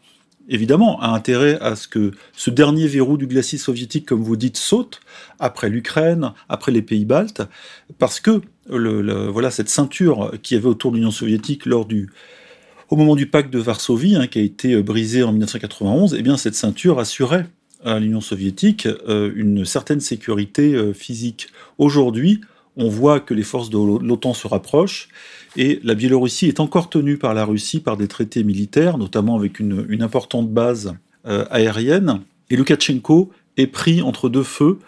évidemment, 0.50 1.00
a 1.00 1.08
intérêt 1.08 1.58
à 1.62 1.78
ce 1.78 1.88
que 1.88 2.12
ce 2.34 2.50
dernier 2.50 2.86
verrou 2.86 3.16
du 3.16 3.28
glacis 3.28 3.60
soviétique, 3.60 4.06
comme 4.06 4.24
vous 4.24 4.36
dites, 4.36 4.58
saute 4.58 5.00
après 5.40 5.70
l'Ukraine, 5.70 6.34
après 6.50 6.74
les 6.74 6.82
pays 6.82 7.06
baltes, 7.06 7.44
parce 7.98 8.20
que 8.20 8.42
voilà 8.68 9.52
cette 9.52 9.70
ceinture 9.70 10.34
qui 10.44 10.56
avait 10.56 10.68
autour 10.68 10.92
de 10.92 10.98
l'Union 10.98 11.12
soviétique 11.12 11.66
lors 11.66 11.86
du 11.86 12.10
au 12.90 12.98
moment 12.98 13.16
du 13.16 13.28
pacte 13.28 13.54
de 13.54 13.60
Varsovie, 13.60 14.16
hein, 14.16 14.28
qui 14.28 14.40
a 14.40 14.42
été 14.42 14.82
brisé 14.82 15.24
en 15.24 15.32
1991, 15.32 16.16
eh 16.16 16.22
bien 16.24 16.36
cette 16.36 16.56
ceinture 16.56 17.00
assurait 17.00 17.46
à 17.84 18.00
l'Union 18.00 18.22
soviétique 18.22 18.88
euh, 19.08 19.32
une 19.36 19.66
certaine 19.66 20.00
sécurité 20.00 20.74
euh, 20.74 20.94
physique. 20.94 21.48
Aujourd'hui, 21.78 22.42
on 22.76 22.90
voit 22.90 23.20
que 23.20 23.34
les 23.34 23.44
forces 23.44 23.70
de 23.70 23.78
l'OTAN 23.78 24.34
se 24.34 24.48
rapprochent 24.48 25.10
et 25.58 25.80
la 25.84 25.96
Biélorussie 25.96 26.48
est 26.48 26.60
encore 26.60 26.90
tenue 26.90 27.18
par 27.18 27.34
la 27.34 27.46
Russie 27.46 27.80
par 27.80 27.98
des 27.98 28.08
traités 28.08 28.44
militaires, 28.44 28.98
notamment 28.98 29.36
avec 29.36 29.60
une, 29.60 30.02
importante 30.02 30.50
base 30.50 30.96
euh, 31.26 31.46
aérienne. 31.50 32.22
Et 32.50 32.56
Loukachenko 32.56 33.32
est 33.58 33.68
pris 33.68 34.02
entre 34.02 34.30
deux 34.30 34.44
feux 34.44 34.80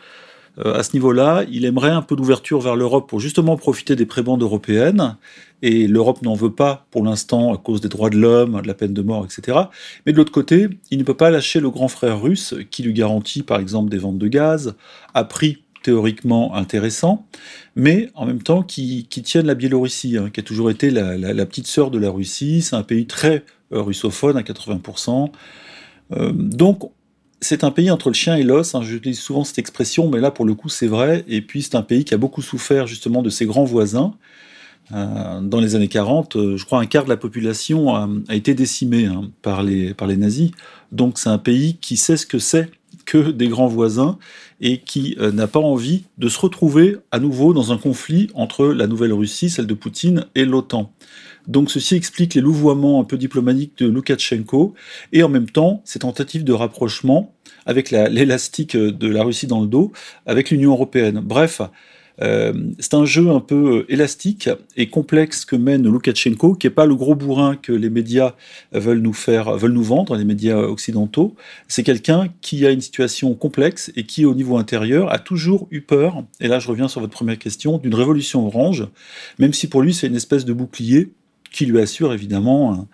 euh, 0.59 0.77
à 0.77 0.83
ce 0.83 0.93
niveau-là, 0.93 1.45
il 1.49 1.65
aimerait 1.65 1.91
un 1.91 2.01
peu 2.01 2.15
d'ouverture 2.15 2.59
vers 2.59 2.75
l'Europe 2.75 3.07
pour 3.09 3.19
justement 3.19 3.55
profiter 3.55 3.95
des 3.95 4.05
prébendes 4.05 4.41
européennes. 4.41 5.17
Et 5.61 5.87
l'Europe 5.87 6.21
n'en 6.23 6.33
veut 6.33 6.53
pas 6.53 6.87
pour 6.91 7.03
l'instant 7.03 7.53
à 7.53 7.57
cause 7.57 7.81
des 7.81 7.89
droits 7.89 8.09
de 8.09 8.17
l'homme, 8.17 8.61
de 8.61 8.67
la 8.67 8.73
peine 8.73 8.93
de 8.93 9.01
mort, 9.01 9.25
etc. 9.25 9.59
Mais 10.05 10.11
de 10.11 10.17
l'autre 10.17 10.31
côté, 10.31 10.67
il 10.89 10.97
ne 10.97 11.03
peut 11.03 11.15
pas 11.15 11.29
lâcher 11.29 11.59
le 11.59 11.69
grand 11.69 11.87
frère 11.87 12.21
russe 12.21 12.55
qui 12.71 12.83
lui 12.83 12.93
garantit 12.93 13.43
par 13.43 13.59
exemple 13.59 13.89
des 13.89 13.97
ventes 13.97 14.17
de 14.17 14.27
gaz 14.27 14.75
à 15.13 15.23
prix 15.23 15.59
théoriquement 15.83 16.55
intéressant, 16.55 17.25
mais 17.75 18.09
en 18.13 18.25
même 18.25 18.41
temps 18.43 18.61
qui, 18.61 19.07
qui 19.09 19.23
la 19.41 19.55
Biélorussie, 19.55 20.17
hein, 20.17 20.29
qui 20.31 20.39
a 20.39 20.43
toujours 20.43 20.69
été 20.69 20.91
la, 20.91 21.45
petite 21.45 21.67
sœur 21.67 21.89
de 21.91 21.97
la 21.97 22.09
Russie. 22.09 22.61
C'est 22.61 22.75
un 22.75 22.83
pays 22.83 23.07
très 23.07 23.43
euh, 23.73 23.81
russophone 23.81 24.37
à 24.37 24.41
80%. 24.41 25.31
Euh, 26.13 26.31
donc 26.33 26.91
c'est 27.41 27.63
un 27.63 27.71
pays 27.71 27.89
entre 27.89 28.09
le 28.09 28.13
chien 28.13 28.35
et 28.35 28.43
l'os, 28.43 28.75
hein, 28.75 28.83
j'utilise 28.83 29.19
souvent 29.19 29.43
cette 29.43 29.59
expression, 29.59 30.09
mais 30.09 30.19
là 30.19 30.31
pour 30.31 30.45
le 30.45 30.53
coup 30.53 30.69
c'est 30.69 30.87
vrai, 30.87 31.25
et 31.27 31.41
puis 31.41 31.63
c'est 31.63 31.75
un 31.75 31.81
pays 31.81 32.05
qui 32.05 32.13
a 32.13 32.17
beaucoup 32.17 32.41
souffert 32.41 32.87
justement 32.87 33.21
de 33.21 33.29
ses 33.29 33.45
grands 33.45 33.65
voisins. 33.65 34.13
Euh, 34.93 35.41
dans 35.41 35.59
les 35.59 35.75
années 35.75 35.87
40, 35.87 36.35
euh, 36.35 36.57
je 36.57 36.65
crois 36.65 36.79
un 36.79 36.85
quart 36.85 37.05
de 37.05 37.09
la 37.09 37.17
population 37.17 37.95
a, 37.95 38.09
été 38.29 38.53
décimée 38.53 39.05
hein, 39.05 39.31
par, 39.41 39.63
les, 39.63 39.95
nazis, 40.17 40.51
donc 40.91 41.17
c'est 41.17 41.29
un 41.29 41.37
pays 41.37 41.77
qui 41.77 41.97
sait 41.97 42.17
ce 42.17 42.25
que 42.25 42.39
c'est 42.39 42.69
que 43.05 43.31
des 43.31 43.47
grands 43.47 43.67
voisins 43.67 44.17
et 44.59 44.79
qui 44.79 45.15
euh, 45.19 45.31
n'a 45.31 45.47
pas 45.47 45.59
envie 45.59 46.03
de 46.17 46.29
se 46.29 46.39
retrouver 46.39 46.97
à 47.11 47.19
nouveau 47.19 47.53
dans 47.53 47.71
un 47.71 47.77
conflit 47.77 48.29
entre 48.35 48.67
la 48.67 48.85
Nouvelle-Russie, 48.85 49.49
celle 49.49 49.65
de 49.65 49.73
Poutine, 49.73 50.25
et 50.35 50.45
l'OTAN. 50.45 50.91
Donc 51.47 51.71
ceci 51.71 51.95
explique 51.95 52.35
les 52.35 52.41
louvoiements 52.41 53.01
un 53.01 53.03
peu 53.03 53.17
diplomatiques 53.17 53.77
de 53.79 53.87
Loukachenko 53.87 54.73
et 55.13 55.23
en 55.23 55.29
même 55.29 55.49
temps 55.49 55.81
ces 55.85 55.99
tentatives 55.99 56.43
de 56.43 56.53
rapprochement 56.53 57.33
avec 57.65 57.91
l'élastique 57.91 58.75
de 58.75 59.07
la 59.07 59.23
Russie 59.23 59.47
dans 59.47 59.61
le 59.61 59.67
dos 59.67 59.91
avec 60.25 60.49
l'Union 60.49 60.71
européenne. 60.71 61.21
Bref, 61.23 61.61
euh, 62.21 62.53
c'est 62.79 62.93
un 62.93 63.05
jeu 63.05 63.29
un 63.29 63.39
peu 63.39 63.79
euh, 63.79 63.85
élastique 63.91 64.49
et 64.75 64.89
complexe 64.89 65.45
que 65.45 65.55
mène 65.55 65.83
Loukachenko, 65.83 66.55
qui 66.55 66.67
n'est 66.67 66.71
pas 66.71 66.85
le 66.85 66.95
gros 66.95 67.15
bourrin 67.15 67.55
que 67.55 67.71
les 67.71 67.89
médias 67.89 68.35
veulent 68.71 68.99
nous 68.99 69.13
faire, 69.13 69.55
veulent 69.57 69.71
nous 69.71 69.83
vendre, 69.83 70.15
les 70.15 70.25
médias 70.25 70.57
occidentaux. 70.57 71.35
C'est 71.67 71.83
quelqu'un 71.83 72.27
qui 72.41 72.65
a 72.65 72.71
une 72.71 72.81
situation 72.81 73.33
complexe 73.33 73.91
et 73.95 74.03
qui, 74.03 74.25
au 74.25 74.35
niveau 74.35 74.57
intérieur, 74.57 75.11
a 75.11 75.19
toujours 75.19 75.67
eu 75.71 75.81
peur. 75.81 76.23
Et 76.39 76.47
là, 76.47 76.59
je 76.59 76.67
reviens 76.67 76.87
sur 76.87 77.01
votre 77.01 77.13
première 77.13 77.39
question 77.39 77.77
d'une 77.77 77.95
révolution 77.95 78.45
orange, 78.45 78.87
même 79.39 79.53
si 79.53 79.67
pour 79.67 79.81
lui 79.81 79.93
c'est 79.93 80.07
une 80.07 80.15
espèce 80.15 80.45
de 80.45 80.53
bouclier 80.53 81.11
qui 81.51 81.65
lui 81.65 81.79
assure 81.79 82.13
évidemment 82.13 82.87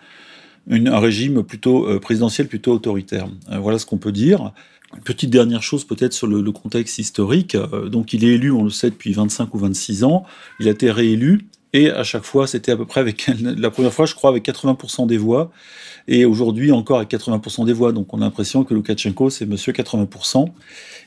un, 0.70 0.98
régime 0.98 1.42
plutôt 1.42 1.86
euh, 1.86 1.98
présidentiel, 1.98 2.48
plutôt 2.48 2.72
autoritaire. 2.72 3.28
Euh, 3.50 3.58
voilà 3.58 3.78
ce 3.78 3.86
qu'on 3.86 3.98
peut 3.98 4.12
dire. 4.12 4.52
Petite 5.04 5.30
dernière 5.30 5.62
chose 5.62 5.84
peut-être 5.84 6.12
sur 6.12 6.26
le, 6.26 6.52
contexte 6.52 6.98
historique. 6.98 7.54
Euh, 7.54 7.88
donc 7.88 8.12
il 8.12 8.24
est 8.24 8.34
élu, 8.34 8.50
on 8.50 8.64
le 8.64 8.70
sait, 8.70 8.90
depuis 8.90 9.12
25 9.12 9.54
ou 9.54 9.58
26 9.58 10.04
ans. 10.04 10.24
Il 10.60 10.68
a 10.68 10.72
été 10.72 10.90
réélu 10.90 11.46
et 11.74 11.90
à 11.90 12.02
chaque 12.02 12.24
fois, 12.24 12.46
c'était 12.46 12.72
à 12.72 12.76
peu 12.76 12.86
près 12.86 13.00
avec 13.00 13.30
la 13.40 13.70
première 13.70 13.92
fois, 13.92 14.06
je 14.06 14.14
crois, 14.14 14.30
avec 14.30 14.46
80% 14.46 15.06
des 15.06 15.18
voix, 15.18 15.50
et 16.06 16.24
aujourd'hui 16.24 16.72
encore 16.72 16.96
avec 16.96 17.10
80% 17.10 17.66
des 17.66 17.74
voix. 17.74 17.92
Donc 17.92 18.14
on 18.14 18.18
a 18.18 18.24
l'impression 18.24 18.64
que 18.64 18.72
Loukachenko, 18.72 19.28
c'est 19.28 19.44
Monsieur 19.44 19.72
80%, 19.72 20.46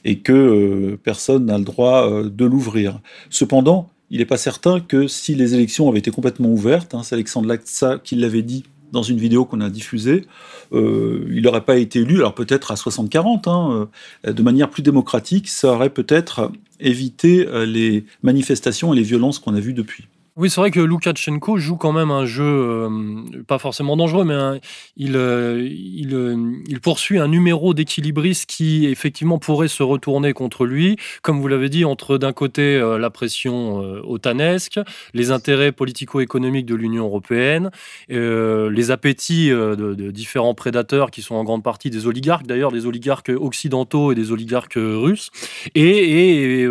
et 0.05 0.19
que 0.19 0.99
personne 1.03 1.45
n'a 1.45 1.57
le 1.57 1.63
droit 1.63 2.23
de 2.23 2.45
l'ouvrir. 2.45 2.99
Cependant, 3.31 3.89
il 4.11 4.19
n'est 4.19 4.25
pas 4.25 4.37
certain 4.37 4.81
que 4.81 5.07
si 5.07 5.33
les 5.35 5.55
élections 5.55 5.89
avaient 5.89 5.99
été 5.99 6.11
complètement 6.11 6.49
ouvertes, 6.49 6.93
hein, 6.93 7.01
c'est 7.01 7.15
Alexandre 7.15 7.47
Latsa 7.47 7.97
qui 8.03 8.15
l'avait 8.15 8.41
dit 8.41 8.65
dans 8.91 9.03
une 9.03 9.17
vidéo 9.17 9.45
qu'on 9.45 9.61
a 9.61 9.69
diffusée, 9.69 10.25
euh, 10.73 11.25
il 11.31 11.41
n'aurait 11.43 11.63
pas 11.63 11.77
été 11.77 11.99
élu, 11.99 12.17
alors 12.17 12.35
peut-être 12.35 12.71
à 12.71 12.75
60-40, 12.75 13.49
hein, 13.49 13.87
euh, 14.27 14.33
de 14.33 14.43
manière 14.43 14.69
plus 14.69 14.83
démocratique, 14.83 15.47
ça 15.47 15.69
aurait 15.69 15.89
peut-être 15.89 16.51
évité 16.81 17.47
euh, 17.47 17.65
les 17.65 18.03
manifestations 18.21 18.93
et 18.93 18.97
les 18.97 19.03
violences 19.03 19.39
qu'on 19.39 19.55
a 19.55 19.61
vues 19.61 19.73
depuis. 19.73 20.07
Oui, 20.37 20.49
c'est 20.49 20.61
vrai 20.61 20.71
que 20.71 20.79
Loukachenko 20.79 21.57
joue 21.57 21.75
quand 21.75 21.91
même 21.91 22.09
un 22.09 22.25
jeu 22.25 22.45
euh, 22.45 23.43
pas 23.47 23.59
forcément 23.59 23.97
dangereux, 23.97 24.23
mais 24.23 24.61
il, 24.95 25.17
euh, 25.17 25.67
euh, 25.67 26.53
il, 26.69 26.79
poursuit 26.79 27.19
un 27.19 27.27
numéro 27.27 27.73
d'équilibriste 27.73 28.45
qui 28.45 28.87
effectivement 28.87 29.39
pourrait 29.39 29.67
se 29.67 29.83
retourner 29.83 30.31
contre 30.31 30.65
lui, 30.65 30.95
comme 31.21 31.41
vous 31.41 31.49
l'avez 31.49 31.67
dit, 31.67 31.83
entre 31.83 32.17
d'un 32.17 32.31
côté 32.31 32.79
la 32.79 33.09
pression 33.09 33.79
otanesque, 34.07 34.79
les 35.13 35.31
intérêts 35.31 35.73
politico-économiques 35.73 36.65
de 36.65 36.75
l'Union 36.75 37.03
européenne, 37.03 37.69
les 38.07 38.91
appétits 38.91 39.49
de, 39.49 40.11
différents 40.11 40.55
prédateurs 40.55 41.11
qui 41.11 41.21
sont 41.21 41.35
en 41.35 41.43
grande 41.43 41.63
partie 41.63 41.89
des 41.89 42.07
oligarques, 42.07 42.47
d'ailleurs 42.47 42.71
des 42.71 42.85
oligarques 42.85 43.31
occidentaux 43.35 44.13
et 44.13 44.15
des 44.15 44.31
oligarques 44.31 44.77
russes, 44.77 45.29
et 45.75 46.65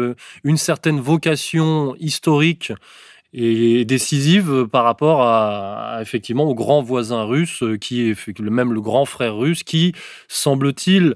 une 0.45 0.57
certaine 0.57 0.99
vocation 0.99 1.95
historique 2.01 2.73
et 3.33 3.85
décisive 3.85 4.67
par 4.71 4.85
rapport 4.85 5.23
à, 5.23 5.99
effectivement 6.01 6.45
au 6.45 6.55
grand 6.55 6.83
voisin 6.83 7.25
russe 7.25 7.63
euh, 7.63 7.77
qui 7.77 8.11
est 8.11 8.41
même 8.41 8.73
le 8.73 8.81
grand 8.81 9.05
frère 9.05 9.37
russe 9.37 9.63
qui 9.63 9.93
semble-t-il 10.29 11.15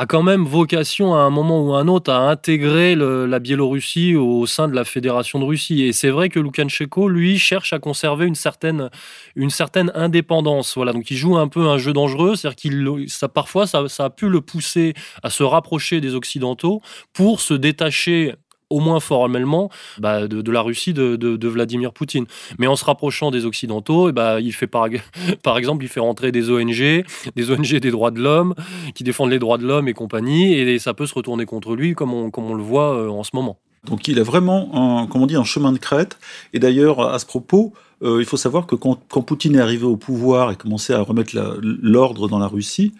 a 0.00 0.06
quand 0.06 0.22
même 0.22 0.44
vocation 0.44 1.14
à 1.14 1.18
un 1.18 1.28
moment 1.30 1.62
ou 1.62 1.74
à 1.74 1.80
un 1.80 1.86
autre 1.86 2.10
à 2.10 2.30
intégrer 2.30 2.96
la 2.96 3.38
Biélorussie 3.38 4.16
au 4.16 4.46
sein 4.46 4.66
de 4.66 4.74
la 4.74 4.84
Fédération 4.84 5.38
de 5.38 5.44
Russie. 5.44 5.82
Et 5.82 5.92
c'est 5.92 6.08
vrai 6.08 6.30
que 6.30 6.40
Loukachenko, 6.40 7.06
lui, 7.08 7.38
cherche 7.38 7.74
à 7.74 7.78
conserver 7.78 8.24
une 8.24 8.34
certaine, 8.34 8.88
une 9.36 9.50
certaine 9.50 9.92
indépendance. 9.94 10.74
Voilà, 10.74 10.94
donc 10.94 11.10
il 11.10 11.18
joue 11.18 11.36
un 11.36 11.48
peu 11.48 11.68
un 11.68 11.76
jeu 11.76 11.92
dangereux, 11.92 12.34
c'est-à-dire 12.34 12.56
qu'il, 12.56 13.04
ça, 13.08 13.28
parfois, 13.28 13.66
ça, 13.66 13.88
ça 13.88 14.06
a 14.06 14.10
pu 14.10 14.30
le 14.30 14.40
pousser 14.40 14.94
à 15.22 15.28
se 15.28 15.42
rapprocher 15.42 16.00
des 16.00 16.14
Occidentaux 16.14 16.80
pour 17.12 17.42
se 17.42 17.52
détacher 17.52 18.36
au 18.70 18.78
moins 18.80 19.00
formellement, 19.00 19.70
bah, 19.98 20.28
de, 20.28 20.50
la 20.50 20.62
Russie 20.62 20.94
de, 20.94 21.48
Vladimir 21.48 21.92
Poutine. 21.92 22.26
Mais 22.58 22.66
en 22.66 22.76
se 22.76 22.84
rapprochant 22.84 23.30
des 23.30 23.44
Occidentaux, 23.44 24.08
eh 24.08 24.12
bah, 24.12 24.40
il 24.40 24.52
fait 24.52 24.68
par, 24.68 24.86
exemple, 25.56 25.84
il 25.84 25.88
fait 25.88 26.00
rentrer 26.00 26.32
des 26.32 26.50
ONG, 26.50 27.04
des 27.36 27.50
ONG 27.50 27.76
des 27.76 27.90
droits 27.90 28.10
de 28.10 28.20
l'homme, 28.20 28.54
qui 28.94 29.04
défendent 29.04 29.30
les 29.30 29.38
droits 29.38 29.58
de 29.58 29.66
l'homme 29.66 29.88
et 29.88 29.92
compagnie, 29.92 30.54
et 30.54 30.78
ça 30.78 30.94
peut 30.94 31.06
se 31.06 31.14
retourner 31.14 31.44
contre 31.46 31.74
lui, 31.74 31.94
comme 31.94 32.12
on, 32.12 32.54
le 32.54 32.62
voit 32.62 32.94
euh, 32.94 33.08
en 33.08 33.22
ce 33.24 33.30
moment. 33.34 33.58
Donc 33.84 34.08
il 34.08 34.18
a 34.18 34.22
vraiment, 34.22 34.70
un, 34.72 35.06
comme 35.06 35.22
on 35.22 35.26
dit, 35.26 35.36
un 35.36 35.44
chemin 35.44 35.72
de 35.72 35.78
crête. 35.78 36.18
Et 36.52 36.58
d'ailleurs, 36.58 37.00
à 37.00 37.18
ce 37.18 37.26
propos, 37.26 37.72
euh, 38.02 38.20
il 38.20 38.26
faut 38.26 38.36
savoir 38.36 38.66
que 38.66 38.74
quand, 38.74 38.96
Poutine 39.22 39.56
est 39.56 39.60
arrivé 39.60 39.84
au 39.84 39.96
pouvoir 39.96 40.50
et 40.50 40.56
commençait 40.56 40.94
à 40.94 41.00
remettre 41.00 41.32
l'ordre 41.62 42.28
dans 42.28 42.38
la 42.38 42.46
Russie, 42.46 42.92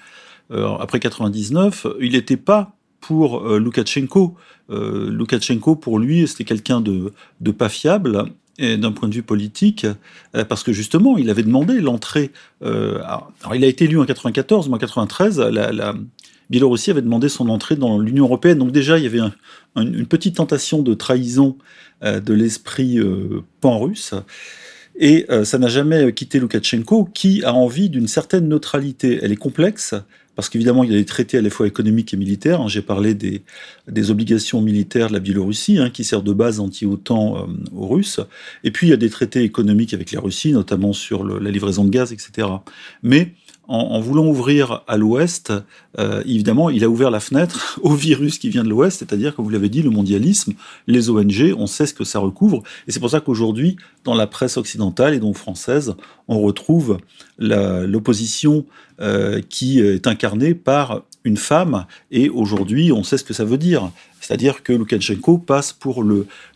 euh, 0.50 0.76
après 0.78 1.00
99, 1.00 1.86
il 2.00 2.12
n'était 2.12 2.36
pas 2.36 2.72
pour 3.00 3.46
euh, 3.46 3.58
Loukachenko. 3.58 4.36
Euh, 4.70 5.10
Loukachenko, 5.10 5.76
pour 5.76 5.98
lui, 5.98 6.26
c'était 6.28 6.44
quelqu'un 6.44 6.80
de, 6.80 7.12
pas 7.50 7.68
fiable 7.68 8.24
d'un 8.58 8.92
point 8.92 9.08
de 9.08 9.14
vue 9.14 9.22
politique, 9.22 9.86
euh, 10.36 10.44
parce 10.44 10.62
que 10.62 10.72
justement, 10.72 11.16
il 11.16 11.30
avait 11.30 11.42
demandé 11.42 11.80
l'entrée. 11.80 12.30
alors, 12.62 13.32
il 13.54 13.64
a 13.64 13.66
été 13.66 13.86
élu 13.86 13.98
en 13.98 14.04
94, 14.04 14.68
mais 14.68 14.74
en 14.74 14.78
93, 14.78 15.40
la, 15.40 15.94
Biélorussie 16.50 16.90
avait 16.90 17.00
demandé 17.00 17.28
son 17.28 17.48
entrée 17.48 17.76
dans 17.76 17.98
l'Union 18.00 18.24
européenne. 18.24 18.58
Donc 18.58 18.72
déjà, 18.72 18.98
il 18.98 19.04
y 19.04 19.06
avait 19.06 19.20
une 19.76 20.06
petite 20.06 20.36
tentation 20.36 20.82
de 20.82 20.94
trahison 20.94 21.56
de 22.02 22.34
l'esprit 22.34 22.98
pan-russe. 23.60 24.14
Et 25.02 25.26
ça 25.44 25.58
n'a 25.58 25.68
jamais 25.68 26.12
quitté 26.12 26.38
Loukachenko, 26.38 27.08
qui 27.14 27.42
a 27.42 27.54
envie 27.54 27.88
d'une 27.88 28.06
certaine 28.06 28.48
neutralité. 28.48 29.18
Elle 29.22 29.32
est 29.32 29.36
complexe, 29.36 29.94
parce 30.40 30.48
qu'évidemment, 30.48 30.84
il 30.84 30.90
y 30.90 30.94
a 30.94 30.98
des 30.98 31.04
traités 31.04 31.36
à 31.36 31.42
la 31.42 31.50
fois 31.50 31.66
économiques 31.66 32.14
et 32.14 32.16
militaires. 32.16 32.62
Hein. 32.62 32.68
J'ai 32.68 32.80
parlé 32.80 33.12
des, 33.12 33.42
des, 33.88 34.10
obligations 34.10 34.62
militaires 34.62 35.08
de 35.08 35.12
la 35.12 35.18
Biélorussie, 35.18 35.76
hein, 35.76 35.90
qui 35.90 36.02
sert 36.02 36.22
de 36.22 36.32
base 36.32 36.60
anti-OTAN 36.60 37.36
euh, 37.36 37.76
aux 37.76 37.88
Russes. 37.88 38.20
Et 38.64 38.70
puis, 38.70 38.86
il 38.86 38.90
y 38.90 38.94
a 38.94 38.96
des 38.96 39.10
traités 39.10 39.42
économiques 39.42 39.92
avec 39.92 40.12
la 40.12 40.20
Russie, 40.20 40.52
notamment 40.52 40.94
sur 40.94 41.24
la 41.24 41.50
livraison 41.50 41.84
de 41.84 41.90
gaz, 41.90 42.12
etc. 42.12 42.48
Mais 43.02 43.34
en, 43.70 44.00
voulant 44.00 44.26
ouvrir 44.26 44.82
à 44.88 44.96
l'ouest, 44.96 45.52
euh, 45.98 46.22
évidemment, 46.26 46.70
il 46.70 46.82
a 46.82 46.88
ouvert 46.88 47.10
la 47.10 47.20
fenêtre 47.20 47.78
au 47.82 47.94
virus 47.94 48.38
qui 48.38 48.48
vient 48.48 48.64
de 48.64 48.68
l'ouest, 48.68 48.98
c'est-à-dire, 48.98 49.34
comme 49.34 49.44
vous 49.44 49.50
l'avez 49.50 49.68
dit, 49.68 49.80
le 49.80 49.90
mondialisme, 49.90 50.54
les 50.88 51.08
ONG, 51.08 51.54
on 51.56 51.68
sait 51.68 51.86
ce 51.86 51.94
que 51.94 52.02
ça 52.02 52.18
recouvre. 52.18 52.64
Et 52.88 52.92
c'est 52.92 52.98
pour 52.98 53.10
ça 53.10 53.20
qu'aujourd'hui, 53.20 53.76
dans 54.04 54.14
la 54.14 54.26
presse 54.26 54.56
occidentale 54.56 55.14
et 55.14 55.20
donc 55.20 55.36
française, 55.36 55.94
on 56.26 56.40
retrouve 56.40 56.98
l'opposition 57.38 58.66
euh, 59.00 59.40
qui 59.48 59.78
est 59.78 60.08
incarnée 60.08 60.54
par 60.54 61.02
une 61.22 61.36
femme. 61.36 61.86
Et 62.10 62.28
aujourd'hui, 62.28 62.90
on 62.90 63.04
sait 63.04 63.18
ce 63.18 63.24
que 63.24 63.34
ça 63.34 63.44
veut 63.44 63.58
dire. 63.58 63.92
C'est-à-dire 64.20 64.64
que 64.64 64.72
Loukachenko 64.72 65.38
passe 65.38 65.72
pour 65.72 66.02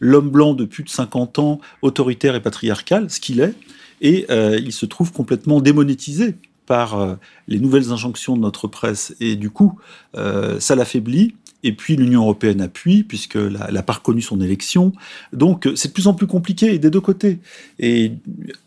l'homme 0.00 0.30
blanc 0.30 0.54
de 0.54 0.64
plus 0.64 0.82
de 0.82 0.88
50 0.88 1.38
ans, 1.38 1.60
autoritaire 1.80 2.34
et 2.34 2.42
patriarcal, 2.42 3.08
ce 3.08 3.20
qu'il 3.20 3.40
est, 3.40 3.54
et 4.00 4.26
euh, 4.30 4.58
il 4.60 4.72
se 4.72 4.84
trouve 4.84 5.12
complètement 5.12 5.60
démonétisé 5.60 6.34
par 6.66 7.00
euh, 7.00 7.14
les 7.48 7.58
nouvelles 7.58 7.92
injonctions 7.92 8.36
de 8.36 8.40
notre 8.40 8.68
presse 8.68 9.14
et 9.20 9.36
du 9.36 9.50
coup, 9.50 9.78
euh, 10.16 10.58
ça 10.60 10.74
l'affaiblit. 10.74 11.34
Et 11.66 11.72
puis 11.72 11.96
l'Union 11.96 12.20
européenne 12.20 12.60
appuie, 12.60 13.04
puisqu'elle 13.04 13.58
n'a 13.72 13.82
pas 13.82 13.94
reconnu 13.94 14.20
son 14.20 14.38
élection. 14.42 14.92
Donc 15.32 15.66
c'est 15.76 15.88
de 15.88 15.92
plus 15.94 16.08
en 16.08 16.12
plus 16.12 16.26
compliqué 16.26 16.78
des 16.78 16.90
deux 16.90 17.00
côtés. 17.00 17.38
Et 17.78 18.12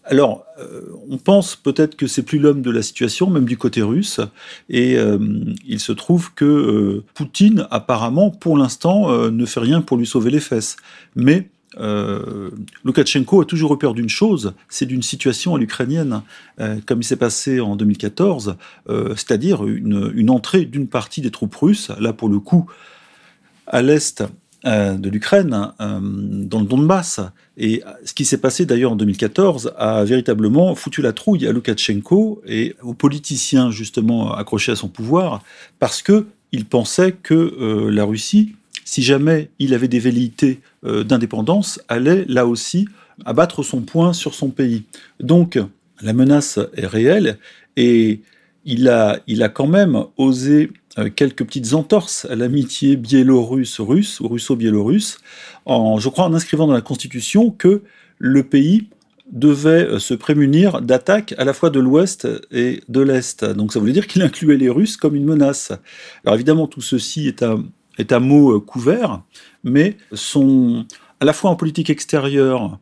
alors, 0.03 0.45
euh, 0.59 0.81
on 1.07 1.19
pense 1.19 1.55
peut-être 1.55 1.95
que 1.95 2.07
c'est 2.07 2.23
plus 2.23 2.39
l'homme 2.39 2.63
de 2.63 2.71
la 2.71 2.81
situation, 2.81 3.29
même 3.29 3.45
du 3.45 3.55
côté 3.55 3.83
russe. 3.83 4.19
Et 4.71 4.97
il 5.67 5.79
se 5.79 5.91
trouve 5.91 6.33
que 6.33 7.03
Poutine, 7.13 7.67
apparemment, 7.69 8.31
pour 8.31 8.57
l'instant, 8.57 9.11
ne 9.29 9.45
fait 9.45 9.59
rien 9.59 9.81
pour 9.81 9.97
lui 9.97 10.07
sauver 10.07 10.31
les 10.31 10.39
fesses. 10.39 10.75
Mais 11.15 11.49
euh, 11.79 12.49
Loukachenko 12.83 13.41
a 13.41 13.45
toujours 13.45 13.73
eu 13.73 13.77
peur 13.77 13.93
d'une 13.93 14.09
chose, 14.09 14.53
c'est 14.69 14.85
d'une 14.85 15.03
situation 15.03 15.55
à 15.55 15.59
l'ukrainienne, 15.59 16.21
euh, 16.59 16.77
comme 16.85 17.01
il 17.01 17.03
s'est 17.03 17.15
passé 17.15 17.59
en 17.59 17.75
2014, 17.75 18.55
euh, 18.89 19.13
c'est-à-dire 19.15 19.65
une, 19.65 20.29
entrée 20.29 20.65
d'une 20.65 20.87
partie 20.87 21.21
des 21.21 21.31
troupes 21.31 21.55
russes, 21.55 21.91
là 21.99 22.13
pour 22.13 22.29
le 22.29 22.39
coup, 22.39 22.65
à 23.67 23.81
l'est 23.81 24.23
de 24.63 25.09
l'Ukraine, 25.09 25.71
dans 25.79 26.59
le 26.59 26.65
Donbass. 26.65 27.21
Et 27.55 27.83
ce 28.03 28.13
qui 28.13 28.25
s'est 28.25 28.39
passé 28.39 28.65
d'ailleurs 28.65 28.91
en 28.91 28.95
2014 28.97 29.71
a 29.77 30.03
véritablement 30.03 30.75
foutu 30.75 31.01
la 31.01 31.13
trouille 31.13 31.47
à 31.47 31.53
Loukachenko 31.53 32.41
et 32.45 32.75
aux 32.81 32.93
politiciens 32.93 33.71
justement 33.71 34.33
accrochés 34.33 34.73
à 34.73 34.75
son 34.75 34.89
pouvoir, 34.89 35.41
parce 35.79 36.01
que 36.01 36.25
il 36.51 36.65
pensait 36.65 37.13
que 37.13 37.87
la 37.89 38.03
Russie 38.03 38.55
si 38.87 39.03
jamais 39.03 39.49
il 39.59 39.73
avait 39.73 39.89
des 39.89 39.99
velléités 39.99 40.61
euh, 40.85 41.03
d'indépendance, 41.03 41.81
allait 41.89 42.23
là 42.29 42.47
aussi 42.47 42.87
abattre 43.25 43.61
son 43.61 43.81
poing 43.81 44.13
sur 44.13 44.33
son 44.33 44.49
pays. 44.49 44.83
Donc 45.19 45.59
la 46.01 46.13
menace 46.13 46.57
est 46.73 46.87
réelle 46.87 47.37
et 47.75 48.21
il 48.63 48.87
a, 48.87 49.19
il 49.27 49.43
a 49.43 49.49
quand 49.49 49.67
même 49.67 50.05
osé 50.15 50.71
euh, 50.97 51.09
quelques 51.13 51.43
petites 51.43 51.73
entorses 51.73 52.23
à 52.29 52.35
l'amitié 52.35 52.95
biélorusse-russe 52.95 54.21
ou 54.21 54.29
russo-biélorusse, 54.29 55.17
en, 55.65 55.99
je 55.99 56.07
crois 56.07 56.23
en 56.23 56.33
inscrivant 56.33 56.65
dans 56.65 56.73
la 56.73 56.79
Constitution 56.79 57.51
que 57.51 57.81
le 58.19 58.43
pays 58.43 58.87
devait 59.29 59.85
euh, 59.85 59.99
se 59.99 60.13
prémunir 60.13 60.81
d'attaques 60.81 61.35
à 61.37 61.43
la 61.43 61.51
fois 61.51 61.71
de 61.71 61.81
l'Ouest 61.81 62.25
et 62.51 62.81
de 62.87 63.01
l'Est. 63.01 63.43
Donc 63.43 63.73
ça 63.73 63.79
voulait 63.79 63.91
dire 63.91 64.07
qu'il 64.07 64.21
incluait 64.21 64.55
les 64.55 64.69
Russes 64.69 64.95
comme 64.95 65.13
une 65.17 65.25
menace. 65.25 65.73
Alors 66.23 66.35
évidemment, 66.35 66.67
tout 66.67 66.79
ceci 66.79 67.27
est 67.27 67.43
un, 67.43 67.65
est 67.97 68.11
un 68.11 68.19
mot 68.19 68.55
euh, 68.55 68.59
couvert, 68.59 69.21
mais 69.63 69.97
sont 70.13 70.85
à 71.19 71.25
la 71.25 71.33
fois 71.33 71.49
en 71.49 71.55
politique 71.55 71.89
extérieure, 71.89 72.79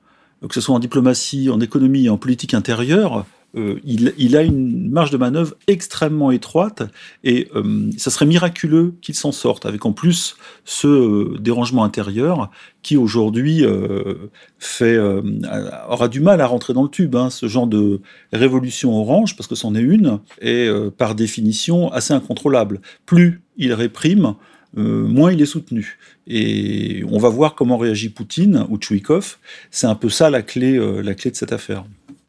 que 0.48 0.54
ce 0.54 0.62
soit 0.62 0.76
en 0.76 0.80
diplomatie, 0.80 1.50
en 1.50 1.60
économie 1.60 2.06
et 2.06 2.10
en 2.10 2.18
politique 2.18 2.54
intérieure, 2.54 3.26
euh, 3.58 3.80
il, 3.86 4.36
a 4.36 4.42
une 4.42 4.90
marge 4.90 5.12
de 5.12 5.18
manœuvre 5.18 5.56
extrêmement 5.68 6.32
étroite 6.32 6.84
et 7.24 7.48
euh, 7.56 7.90
ça 7.98 8.12
serait 8.12 8.26
miraculeux 8.26 8.96
qu'il 9.02 9.16
s'en 9.16 9.32
sorte, 9.32 9.66
avec 9.66 9.86
en 9.86 9.94
plus 9.94 10.36
ce 10.66 11.38
dérangement 11.40 11.86
intérieur 11.86 12.52
qui 12.82 12.98
aujourd'hui 12.98 13.64
fait 14.60 15.00
aura 15.90 16.10
du 16.10 16.20
mal 16.20 16.42
à 16.42 16.48
rentrer 16.48 16.74
dans 16.74 16.84
le 16.84 16.90
tube. 16.90 17.16
Hein, 17.16 17.30
ce 17.30 17.48
genre 17.48 17.66
de 17.66 18.02
révolution 18.34 18.94
orange, 18.94 19.38
parce 19.38 19.48
que 19.48 19.56
c'en 19.56 19.74
est 19.74 19.80
une, 19.80 20.20
est 20.42 20.70
par 20.92 21.16
définition 21.16 21.90
assez 21.94 22.14
incontrôlable. 22.14 22.82
Plus 23.06 23.42
il 23.58 23.74
réprime, 23.74 24.36
euh, 24.78 25.08
moins 25.08 25.32
il 25.32 25.42
est 25.42 25.46
soutenu. 25.46 25.98
Et 26.28 27.04
on 27.10 27.18
va 27.18 27.30
voir 27.30 27.56
comment 27.56 27.78
réagit 27.78 28.10
Poutine 28.10 28.66
ou 28.70 28.78
Tchouikov. 28.78 29.38
C'est 29.72 29.88
un 29.88 29.96
peu 29.96 30.10
ça 30.10 30.30
la 30.30 30.42
clé, 30.42 30.76
euh, 30.76 31.02
la 31.02 31.14
clé 31.14 31.32
de 31.32 31.36
cette 31.36 31.54
affaire. 31.54 31.86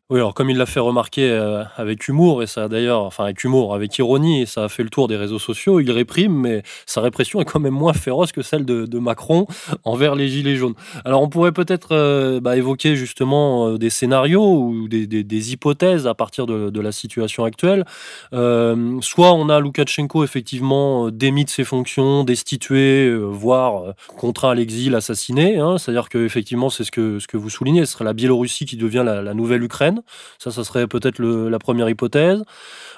Oui, 0.09 0.21
alors 0.21 0.35
comme 0.35 0.51
il 0.51 0.57
l'a 0.57 0.67
fait 0.67 0.79
remarquer 0.79 1.29
euh, 1.29 1.65
avec 1.77 2.07
humour, 2.07 2.41
et 2.41 2.47
ça 2.47 2.69
d'ailleurs, 2.69 3.03
enfin 3.03 3.25
avec 3.25 3.43
humour, 3.43 3.75
avec 3.75 3.99
ironie, 3.99 4.43
et 4.43 4.47
ça 4.47 4.63
a 4.63 4.69
fait 4.69 4.85
le 4.85 4.89
tour 4.89 5.09
des 5.09 5.17
réseaux 5.17 5.41
sociaux, 5.41 5.81
il 5.81 5.91
réprime, 5.91 6.33
mais 6.33 6.63
sa 6.87 7.01
répression 7.01 7.41
est 7.41 7.45
quand 7.45 7.59
même 7.59 7.75
moins 7.75 7.93
féroce 7.93 8.31
que 8.31 8.41
celle 8.41 8.65
de, 8.65 8.99
Macron 9.01 9.49
envers 9.83 10.15
les 10.15 10.29
Gilets 10.29 10.55
jaunes. 10.55 10.75
Alors 11.05 11.23
on 11.23 11.29
pourrait 11.29 11.51
peut-être 11.51 11.89
euh, 11.91 12.39
bah, 12.41 12.57
évoquer 12.57 12.95
justement 12.95 13.67
euh, 13.67 13.79
des 13.79 13.91
scénarios 13.91 14.69
ou 14.69 14.87
des, 14.87 15.53
hypothèses 15.53 16.07
à 16.07 16.15
partir 16.15 16.47
de, 16.47 16.81
la 16.81 16.93
situation 16.93 17.45
actuelle. 17.45 17.85
soit 18.31 19.33
on 19.33 19.49
a 19.49 19.59
Loukachenko 19.59 20.23
effectivement 20.23 21.11
démis 21.11 21.45
de 21.45 21.51
ses 21.51 21.65
fonctions, 21.65 22.23
destitué, 22.23 23.13
voire 23.13 23.95
contraint 24.17 24.51
à 24.51 24.55
l'exil, 24.55 24.95
assassiné. 24.95 25.59
Hein, 25.59 25.79
C'est-à-dire 25.79 26.09
que 26.09 26.25
effectivement, 26.25 26.71
c'est 26.71 26.85
ce 26.85 26.93
que, 26.93 27.19
ce 27.19 27.27
que 27.27 27.37
vous 27.37 27.51
soulignez, 27.51 27.85
ce 27.87 27.93
serait 27.95 28.05
la 28.05 28.13
Biélorussie 28.13 28.67
qui 28.67 28.77
devient 28.77 29.05
la 29.05 29.35
nouvelle 29.35 29.65
Ukraine. 29.65 29.96
Ça, 30.39 30.51
ça 30.51 30.65
serait 30.65 30.87
peut-être 30.87 31.21
la 31.23 31.59
première 31.59 31.89
hypothèse. 31.89 32.43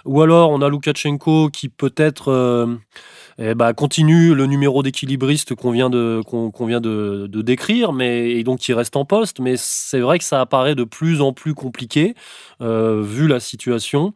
Ou 0.05 0.23
alors, 0.23 0.51
on 0.51 0.63
a 0.63 0.69
Loukachenko 0.69 1.51
qui 1.51 1.69
peut-être 1.69 2.29
euh, 2.29 2.77
eh 3.41 3.55
ben, 3.55 3.73
continue 3.73 4.35
le 4.35 4.47
numéro 4.47 4.83
d'équilibriste 4.83 5.55
qu'on 5.55 5.71
vient, 5.71 5.91
de, 5.91 6.21
qu'on, 6.27 6.67
vient 6.67 6.81
de, 6.81 7.29
décrire, 7.41 7.93
mais, 7.93 8.33
et 8.33 8.43
donc 8.43 8.59
qui 8.59 8.73
reste 8.73 8.97
en 8.97 9.05
poste. 9.05 9.39
Mais 9.39 9.55
c'est 9.57 10.01
vrai 10.01 10.19
que 10.19 10.25
ça 10.25 10.41
apparaît 10.41 10.75
de 10.75 10.83
plus 10.83 11.21
en 11.21 11.33
plus 11.33 11.55
compliqué, 11.55 12.15
euh, 12.61 13.01
vu 13.01 13.29
la 13.29 13.39
situation. 13.39 14.13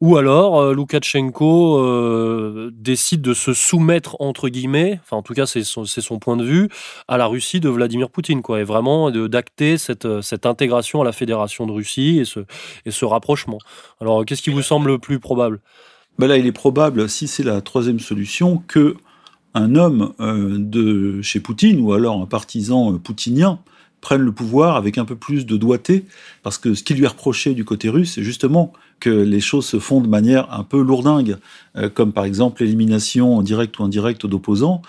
Ou 0.00 0.16
alors, 0.16 0.58
euh, 0.58 0.74
Loukachenko 0.74 1.78
euh, 1.78 2.70
décide 2.74 3.22
de 3.22 3.34
se 3.34 3.54
soumettre, 3.54 4.16
entre 4.18 4.48
guillemets, 4.48 4.98
enfin 5.02 5.16
en 5.18 5.22
tout 5.22 5.34
cas 5.34 5.46
c'est 5.46 5.62
son, 5.62 5.84
point 6.18 6.36
de 6.36 6.44
vue, 6.44 6.68
à 7.06 7.18
la 7.18 7.26
Russie 7.26 7.60
de 7.60 7.68
Vladimir 7.68 8.10
Poutine, 8.10 8.42
quoi, 8.42 8.60
et 8.60 8.64
vraiment 8.64 9.12
d'acter 9.12 9.78
cette, 9.78 10.22
cette 10.22 10.44
intégration 10.44 11.02
à 11.02 11.04
la 11.04 11.12
Fédération 11.12 11.66
de 11.66 11.72
Russie 11.72 12.18
et 12.18 12.24
ce, 12.24 12.40
et 12.84 12.90
ce 12.90 13.04
rapprochement. 13.04 13.58
Alors, 14.00 14.24
qu'est-ce 14.24 14.42
qui 14.42 14.50
vous 14.50 14.62
semble 14.62 14.88
le 14.88 14.98
plus 14.98 15.20
probable? 15.20 15.60
Ben 16.18 16.26
là, 16.26 16.38
il 16.38 16.46
est 16.46 16.52
probable, 16.52 17.08
si 17.08 17.28
c'est 17.28 17.42
la 17.42 17.60
troisième 17.60 18.00
solution, 18.00 18.62
que 18.66 18.96
un 19.56 19.74
homme 19.74 20.12
euh, 20.20 20.56
de 20.58 21.22
chez 21.22 21.40
Poutine, 21.40 21.80
ou 21.80 21.94
alors 21.94 22.20
un 22.20 22.26
partisan 22.26 22.92
euh, 22.92 22.98
poutinien, 22.98 23.58
prenne 24.02 24.20
le 24.20 24.30
pouvoir 24.30 24.76
avec 24.76 24.98
un 24.98 25.06
peu 25.06 25.16
plus 25.16 25.46
de 25.46 25.56
doigté, 25.56 26.04
parce 26.42 26.58
que 26.58 26.74
ce 26.74 26.82
qui 26.82 26.94
lui 26.94 27.04
est 27.04 27.08
reproché 27.08 27.54
du 27.54 27.64
côté 27.64 27.88
russe, 27.88 28.12
c'est 28.14 28.22
justement 28.22 28.72
que 29.00 29.10
les 29.10 29.40
choses 29.40 29.66
se 29.66 29.78
font 29.78 30.00
de 30.00 30.08
manière 30.08 30.52
un 30.52 30.62
peu 30.62 30.80
lourdingue, 30.80 31.38
euh, 31.76 31.88
comme 31.88 32.12
par 32.12 32.24
exemple 32.24 32.62
l'élimination 32.62 33.40
directe 33.42 33.78
ou 33.78 33.84
indirecte 33.84 34.26
d'opposants. 34.26 34.82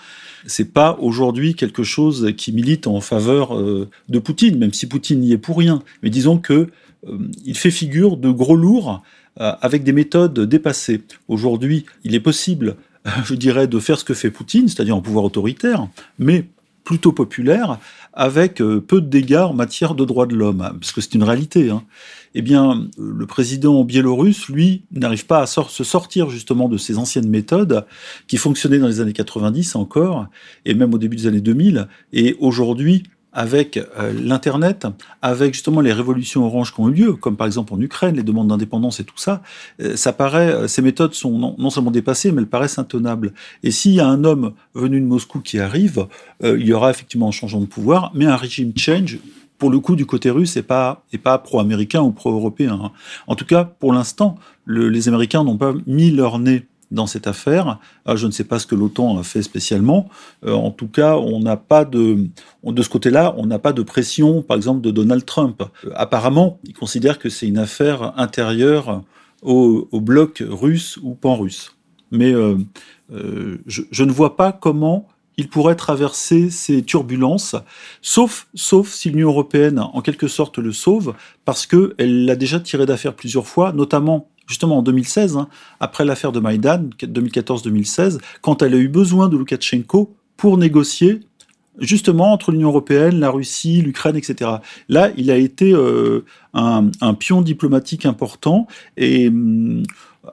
C'est 0.46 0.72
pas 0.72 0.98
aujourd'hui 1.00 1.54
quelque 1.54 1.82
chose 1.82 2.32
qui 2.36 2.52
milite 2.52 2.86
en 2.86 3.00
faveur 3.00 3.60
de 3.60 4.18
Poutine, 4.20 4.56
même 4.56 4.72
si 4.72 4.86
Poutine 4.86 5.18
n'y 5.18 5.32
est 5.32 5.38
pour 5.38 5.58
rien. 5.58 5.82
Mais 6.02 6.10
disons 6.10 6.38
que 6.38 6.68
il 7.44 7.56
fait 7.56 7.72
figure 7.72 8.16
de 8.16 8.30
gros 8.30 8.54
lourd 8.54 9.02
avec 9.38 9.84
des 9.84 9.92
méthodes 9.92 10.40
dépassées. 10.40 11.02
Aujourd'hui, 11.28 11.86
il 12.04 12.14
est 12.14 12.20
possible, 12.20 12.76
je 13.24 13.34
dirais, 13.34 13.66
de 13.66 13.78
faire 13.78 13.98
ce 13.98 14.04
que 14.04 14.14
fait 14.14 14.30
Poutine, 14.30 14.68
c'est-à-dire 14.68 14.96
un 14.96 15.00
pouvoir 15.00 15.24
autoritaire, 15.24 15.88
mais 16.18 16.46
plutôt 16.88 17.12
populaire, 17.12 17.78
avec 18.14 18.62
euh, 18.62 18.80
peu 18.80 19.02
de 19.02 19.06
dégâts 19.06 19.36
en 19.36 19.52
matière 19.52 19.94
de 19.94 20.06
droits 20.06 20.24
de 20.24 20.34
l'homme, 20.34 20.70
parce 20.80 20.90
que 20.90 21.02
c'est 21.02 21.14
une 21.14 21.22
réalité. 21.22 21.68
Hein. 21.68 21.82
Eh 22.34 22.40
bien, 22.40 22.88
le 22.96 23.26
président 23.26 23.84
biélorusse, 23.84 24.48
lui, 24.48 24.84
n'arrive 24.92 25.26
pas 25.26 25.42
à 25.42 25.46
se 25.46 25.84
sortir 25.84 26.30
justement 26.30 26.66
de 26.66 26.78
ces 26.78 26.96
anciennes 26.96 27.28
méthodes 27.28 27.84
qui 28.26 28.38
fonctionnaient 28.38 28.78
dans 28.78 28.88
les 28.88 29.00
années 29.00 29.12
90 29.12 29.76
encore, 29.76 30.28
et 30.64 30.72
même 30.72 30.94
au 30.94 30.98
début 30.98 31.16
des 31.16 31.26
années 31.26 31.42
2000, 31.42 31.88
et 32.14 32.36
aujourd'hui 32.40 33.02
avec 33.32 33.76
euh, 33.76 34.12
l'Internet, 34.12 34.86
avec 35.22 35.54
justement 35.54 35.80
les 35.80 35.92
révolutions 35.92 36.44
oranges 36.44 36.74
qui 36.74 36.80
ont 36.80 36.88
eu 36.88 36.92
lieu, 36.92 37.12
comme 37.12 37.36
par 37.36 37.46
exemple 37.46 37.74
en 37.74 37.80
Ukraine, 37.80 38.16
les 38.16 38.22
demandes 38.22 38.48
d'indépendance 38.48 39.00
et 39.00 39.04
tout 39.04 39.18
ça, 39.18 39.42
euh, 39.80 39.96
ça 39.96 40.12
paraît, 40.12 40.52
euh, 40.52 40.68
ces 40.68 40.82
méthodes 40.82 41.14
sont 41.14 41.56
non, 41.58 41.70
seulement 41.70 41.90
dépassées, 41.90 42.32
mais 42.32 42.42
elles 42.42 42.48
paraissent 42.48 42.78
intenables. 42.78 43.32
Et 43.62 43.70
s'il 43.70 43.92
y 43.92 44.00
a 44.00 44.06
un 44.06 44.24
homme 44.24 44.52
venu 44.74 45.00
de 45.00 45.06
Moscou 45.06 45.40
qui 45.40 45.58
arrive, 45.58 46.06
il 46.42 46.66
y 46.66 46.72
aura 46.72 46.90
effectivement 46.90 47.28
un 47.28 47.32
changement 47.32 47.60
de 47.60 47.66
pouvoir, 47.66 48.12
mais 48.14 48.24
un 48.24 48.36
régime 48.36 48.72
change, 48.76 49.18
pour 49.58 49.70
le 49.70 49.80
coup, 49.80 49.96
du 49.96 50.06
côté 50.06 50.30
russe, 50.30 50.56
et 50.56 50.62
pas, 50.62 51.04
pas 51.22 51.38
pro-américain 51.38 52.00
ou 52.00 52.12
pro-européen. 52.12 52.78
Hein. 52.82 52.92
En 53.26 53.34
tout 53.34 53.44
cas, 53.44 53.64
pour 53.64 53.92
l'instant, 53.92 54.36
les 54.66 55.08
Américains 55.08 55.42
n'ont 55.42 55.56
pas 55.56 55.74
mis 55.86 56.10
leur 56.10 56.38
nez 56.38 56.66
dans 56.90 57.06
cette 57.06 57.26
affaire. 57.26 57.78
Ah, 58.06 58.16
je 58.16 58.26
ne 58.26 58.32
sais 58.32 58.44
pas 58.44 58.58
ce 58.58 58.66
que 58.66 58.74
l'OTAN 58.74 59.18
a 59.18 59.22
fait 59.22 59.42
spécialement. 59.42 60.08
Euh, 60.44 60.52
en 60.52 60.70
tout 60.70 60.88
cas, 60.88 61.16
on 61.16 61.40
n'a 61.40 61.56
pas 61.56 61.84
de, 61.84 62.28
de 62.64 62.82
ce 62.82 62.88
côté-là, 62.88 63.34
on 63.36 63.46
n'a 63.46 63.58
pas 63.58 63.72
de 63.72 63.82
pression, 63.82 64.42
par 64.42 64.56
exemple, 64.56 64.80
de 64.80 64.90
Donald 64.90 65.24
Trump. 65.24 65.62
Euh, 65.84 65.90
apparemment, 65.94 66.58
il 66.64 66.74
considère 66.74 67.18
que 67.18 67.28
c'est 67.28 67.46
une 67.46 67.58
affaire 67.58 68.18
intérieure 68.18 69.02
au, 69.42 69.86
bloc 70.00 70.42
russe 70.48 70.98
ou 71.02 71.14
pan-russe. 71.14 71.76
Mais 72.10 72.32
euh, 72.32 72.56
je, 73.66 74.04
ne 74.04 74.10
vois 74.10 74.36
pas 74.36 74.52
comment 74.52 75.06
il 75.36 75.48
pourrait 75.48 75.76
traverser 75.76 76.50
ces 76.50 76.82
turbulences, 76.82 77.54
sauf, 78.02 78.48
sauf 78.54 78.90
si 78.92 79.10
l'Union 79.10 79.28
européenne, 79.28 79.78
en 79.78 80.00
quelque 80.00 80.26
sorte, 80.26 80.58
le 80.58 80.72
sauve, 80.72 81.14
parce 81.44 81.66
qu'elle 81.66 82.24
l'a 82.24 82.34
déjà 82.34 82.58
tiré 82.58 82.86
d'affaire 82.86 83.14
plusieurs 83.14 83.46
fois, 83.46 83.72
notamment 83.72 84.28
justement 84.48 84.78
en 84.78 84.82
2016, 84.82 85.36
hein, 85.36 85.48
après 85.78 86.04
l'affaire 86.04 86.32
de 86.32 86.40
Maïdan, 86.40 86.90
2014-2016, 87.00 88.18
quand 88.40 88.62
elle 88.62 88.74
a 88.74 88.78
eu 88.78 88.88
besoin 88.88 89.28
de 89.28 89.36
Loukachenko 89.36 90.12
pour 90.36 90.58
négocier 90.58 91.20
justement 91.78 92.32
entre 92.32 92.50
l'Union 92.50 92.68
européenne, 92.68 93.20
la 93.20 93.30
Russie, 93.30 93.82
l'Ukraine, 93.82 94.16
etc. 94.16 94.50
Là, 94.88 95.10
il 95.16 95.30
a 95.30 95.36
été 95.36 95.72
euh, 95.72 96.24
un, 96.54 96.90
pion 97.14 97.40
diplomatique 97.42 98.06
important 98.06 98.66
et 98.96 99.28
hum, 99.28 99.82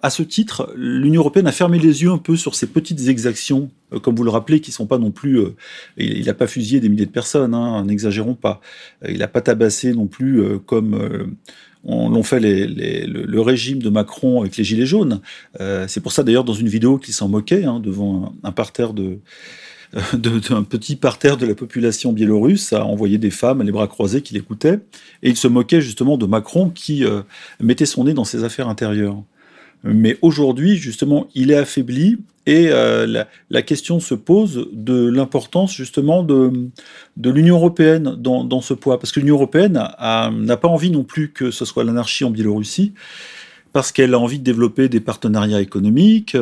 à 0.01 0.09
ce 0.09 0.23
titre, 0.23 0.73
l'Union 0.75 1.21
européenne 1.21 1.47
a 1.47 1.51
fermé 1.51 1.79
les 1.79 2.01
yeux 2.01 2.11
un 2.11 2.17
peu 2.17 2.35
sur 2.35 2.55
ces 2.55 2.67
petites 2.67 3.07
exactions, 3.07 3.69
euh, 3.93 3.99
comme 3.99 4.15
vous 4.15 4.23
le 4.23 4.29
rappelez, 4.31 4.59
qui 4.59 4.71
sont 4.71 4.87
pas 4.87 4.97
non 4.97 5.11
plus. 5.11 5.39
Euh, 5.39 5.55
il 5.97 6.25
n'a 6.25 6.33
pas 6.33 6.47
fusillé 6.47 6.79
des 6.79 6.89
milliers 6.89 7.05
de 7.05 7.11
personnes, 7.11 7.53
hein, 7.53 7.85
n'exagérons 7.85 8.35
pas. 8.35 8.59
Il 9.07 9.19
n'a 9.19 9.27
pas 9.27 9.41
tabassé 9.41 9.93
non 9.93 10.07
plus 10.07 10.43
comme 10.65 11.37
on 11.85 12.09
l'ont 12.09 12.23
fait 12.23 12.39
le, 12.39 13.39
régime 13.41 13.79
de 13.79 13.89
Macron 13.89 14.41
avec 14.41 14.57
les 14.57 14.63
gilets 14.63 14.85
jaunes. 14.85 15.21
Euh, 15.59 15.85
c'est 15.87 16.01
pour 16.01 16.11
ça 16.11 16.23
d'ailleurs 16.23 16.43
dans 16.43 16.53
une 16.53 16.67
vidéo 16.67 16.97
qu'il 16.97 17.13
s'en 17.13 17.27
moquait 17.27 17.63
hein, 17.63 17.79
devant 17.79 18.33
un, 18.43 18.51
parterre 18.51 18.93
de, 18.93 19.19
un 19.93 20.63
petit 20.63 20.95
parterre 20.95 21.37
de 21.37 21.45
la 21.45 21.55
population 21.55 22.11
biélorusse 22.11 22.73
a 22.73 22.85
envoyé 22.85 23.17
des 23.17 23.29
femmes 23.29 23.61
les 23.61 23.71
bras 23.71 23.87
croisés 23.87 24.21
qui 24.21 24.33
l'écoutaient 24.33 24.79
et 25.21 25.29
il 25.29 25.37
se 25.37 25.47
moquait 25.47 25.81
justement 25.81 26.17
de 26.17 26.25
Macron 26.25 26.69
qui 26.69 27.05
euh, 27.05 27.21
mettait 27.59 27.85
son 27.85 28.05
nez 28.05 28.13
dans 28.13 28.25
ses 28.25 28.43
affaires 28.43 28.67
intérieures. 28.67 29.21
Mais 29.85 30.17
aujourd'hui, 30.21 30.75
justement, 30.77 31.27
il 31.35 31.51
est 31.51 31.57
affaibli 31.57 32.17
et 32.47 32.69
euh, 32.69 33.23
la, 33.49 33.61
question 33.61 33.99
se 33.99 34.13
pose 34.13 34.67
de 34.71 35.07
l'importance 35.07 35.73
justement 35.73 36.23
de, 36.23 36.69
de 37.17 37.29
l'Union 37.29 37.55
européenne 37.55 38.15
dans, 38.17 38.43
dans, 38.43 38.61
ce 38.61 38.73
poids. 38.73 38.99
Parce 38.99 39.11
que 39.11 39.19
l'Union 39.19 39.35
européenne 39.35 39.73
n'a 39.73 40.57
pas 40.57 40.67
envie 40.67 40.91
non 40.91 41.03
plus 41.03 41.31
que 41.31 41.49
ce 41.51 41.65
soit 41.65 41.83
l'anarchie 41.83 42.23
en 42.23 42.29
Biélorussie, 42.29 42.93
parce 43.73 43.91
qu'elle 43.91 44.13
a 44.13 44.19
envie 44.19 44.39
de 44.39 44.43
développer 44.43 44.89
des 44.89 44.99
partenariats 44.99 45.61
économiques. 45.61 46.37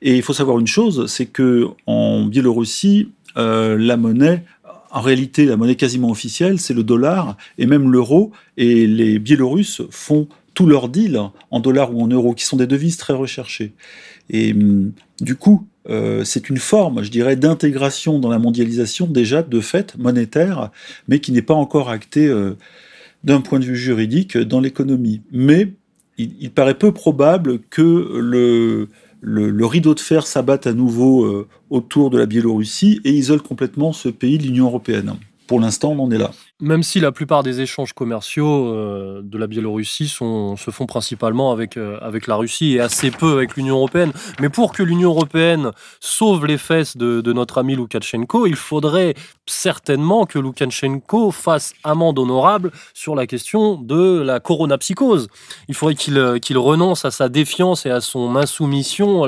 Et 0.00 0.16
il 0.16 0.22
faut 0.22 0.32
savoir 0.32 0.58
une 0.58 0.66
chose, 0.68 1.06
c'est 1.06 1.26
que 1.26 1.66
en 1.86 2.24
Biélorussie, 2.24 3.10
euh, 3.36 3.76
la 3.78 3.96
monnaie 3.96 4.44
en 4.90 5.00
réalité, 5.00 5.44
la 5.44 5.56
monnaie 5.56 5.74
quasiment 5.74 6.10
officielle, 6.10 6.58
c'est 6.58 6.72
le 6.72 6.82
dollar 6.82 7.36
et 7.58 7.66
même 7.66 7.90
l'euro. 7.90 8.32
Et 8.56 8.86
les 8.86 9.18
Biélorusses 9.18 9.82
font 9.90 10.28
tous 10.58 10.66
leurs 10.66 10.88
deals 10.88 11.20
en 11.52 11.60
dollars 11.60 11.94
ou 11.94 12.02
en 12.02 12.08
euros, 12.08 12.34
qui 12.34 12.44
sont 12.44 12.56
des 12.56 12.66
devises 12.66 12.96
très 12.96 13.12
recherchées. 13.12 13.74
Et 14.28 14.52
hum, 14.52 14.90
du 15.20 15.36
coup, 15.36 15.68
euh, 15.88 16.24
c'est 16.24 16.50
une 16.50 16.56
forme, 16.56 17.04
je 17.04 17.12
dirais, 17.12 17.36
d'intégration 17.36 18.18
dans 18.18 18.28
la 18.28 18.40
mondialisation 18.40 19.06
déjà 19.06 19.44
de 19.44 19.60
fait 19.60 19.96
monétaire, 19.96 20.72
mais 21.06 21.20
qui 21.20 21.30
n'est 21.30 21.42
pas 21.42 21.54
encore 21.54 21.90
actée 21.90 22.26
euh, 22.26 22.56
d'un 23.22 23.40
point 23.40 23.60
de 23.60 23.66
vue 23.66 23.76
juridique 23.76 24.36
dans 24.36 24.58
l'économie. 24.58 25.20
Mais 25.30 25.74
il, 26.16 26.50
paraît 26.50 26.74
peu 26.74 26.90
probable 26.90 27.60
que 27.70 28.18
le, 28.18 28.88
le, 29.20 29.64
rideau 29.64 29.94
de 29.94 30.00
fer 30.00 30.26
s'abatte 30.26 30.66
à 30.66 30.72
nouveau 30.72 31.24
euh, 31.24 31.46
autour 31.70 32.10
de 32.10 32.18
la 32.18 32.26
Biélorussie 32.26 33.00
et 33.04 33.12
isole 33.12 33.42
complètement 33.42 33.92
ce 33.92 34.08
pays 34.08 34.38
de 34.38 34.42
l'Union 34.42 34.66
européenne. 34.66 35.14
Pour 35.46 35.60
l'instant, 35.60 35.92
on 35.92 36.00
en 36.00 36.10
est 36.10 36.18
là. 36.18 36.32
Même 36.60 36.82
si 36.82 36.98
la 36.98 37.12
plupart 37.12 37.44
des 37.44 37.60
échanges 37.60 37.92
commerciaux 37.92 38.74
euh, 38.74 39.20
de 39.22 39.38
la 39.38 39.46
Biélorussie 39.46 40.08
se 40.08 40.70
font 40.72 40.86
principalement 40.86 41.52
avec, 41.52 41.76
euh, 41.76 42.00
avec 42.00 42.26
la 42.26 42.34
Russie 42.34 42.72
et 42.72 42.80
assez 42.80 43.12
peu 43.12 43.34
avec 43.34 43.54
l'Union 43.54 43.76
européenne. 43.76 44.10
Mais 44.40 44.48
pour 44.48 44.72
que 44.72 44.82
l'Union 44.82 45.10
européenne 45.10 45.70
sauve 46.00 46.46
les 46.46 46.58
fesses 46.58 46.96
de, 46.96 47.20
de, 47.20 47.32
notre 47.32 47.58
ami 47.58 47.76
Loukachenko, 47.76 48.48
il 48.48 48.56
faudrait 48.56 49.14
certainement 49.46 50.26
que 50.26 50.40
Loukachenko 50.40 51.30
fasse 51.30 51.74
amende 51.84 52.18
honorable 52.18 52.72
sur 52.92 53.14
la 53.14 53.28
question 53.28 53.76
de 53.76 54.20
la 54.20 54.40
coronapsychose. 54.40 55.28
Il 55.68 55.76
faudrait 55.76 55.94
qu'il 55.94 56.18
euh, 56.18 56.40
qu'il 56.40 56.58
renonce 56.58 57.04
à 57.04 57.12
sa 57.12 57.28
défiance 57.28 57.86
et 57.86 57.90
à 57.90 58.00
son 58.00 58.34
insoumission 58.34 59.22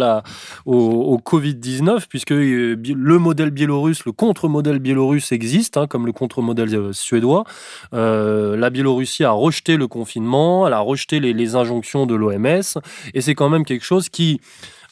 au 0.67 1.21
Covid-19, 1.25 2.07
puisque 2.09 2.31
le 2.31 3.19
modèle 3.19 3.51
biélorusse, 3.51 4.05
le 4.05 4.11
contre-modèle 4.11 4.81
biélorusse 4.81 5.31
existe, 5.31 5.77
hein, 5.77 5.87
comme 5.87 6.07
le 6.07 6.13
contre-modèle 6.13 6.93
suédois 6.93 7.20
suédois. 7.21 7.45
la 7.93 8.71
Biélorussie 8.71 9.25
a 9.25 9.33
rejeté 9.33 9.77
le 9.77 9.87
confinement, 9.87 10.67
elle 10.67 10.73
a 10.73 10.81
rejeté 10.81 11.21
les, 11.21 11.55
injonctions 11.55 12.07
de 12.07 12.15
l'OMS, 12.15 12.81
et 13.15 13.21
c'est 13.21 13.35
quand 13.35 13.49
même 13.49 13.65
quelque 13.65 13.85
chose 13.85 14.09
qui 14.09 14.41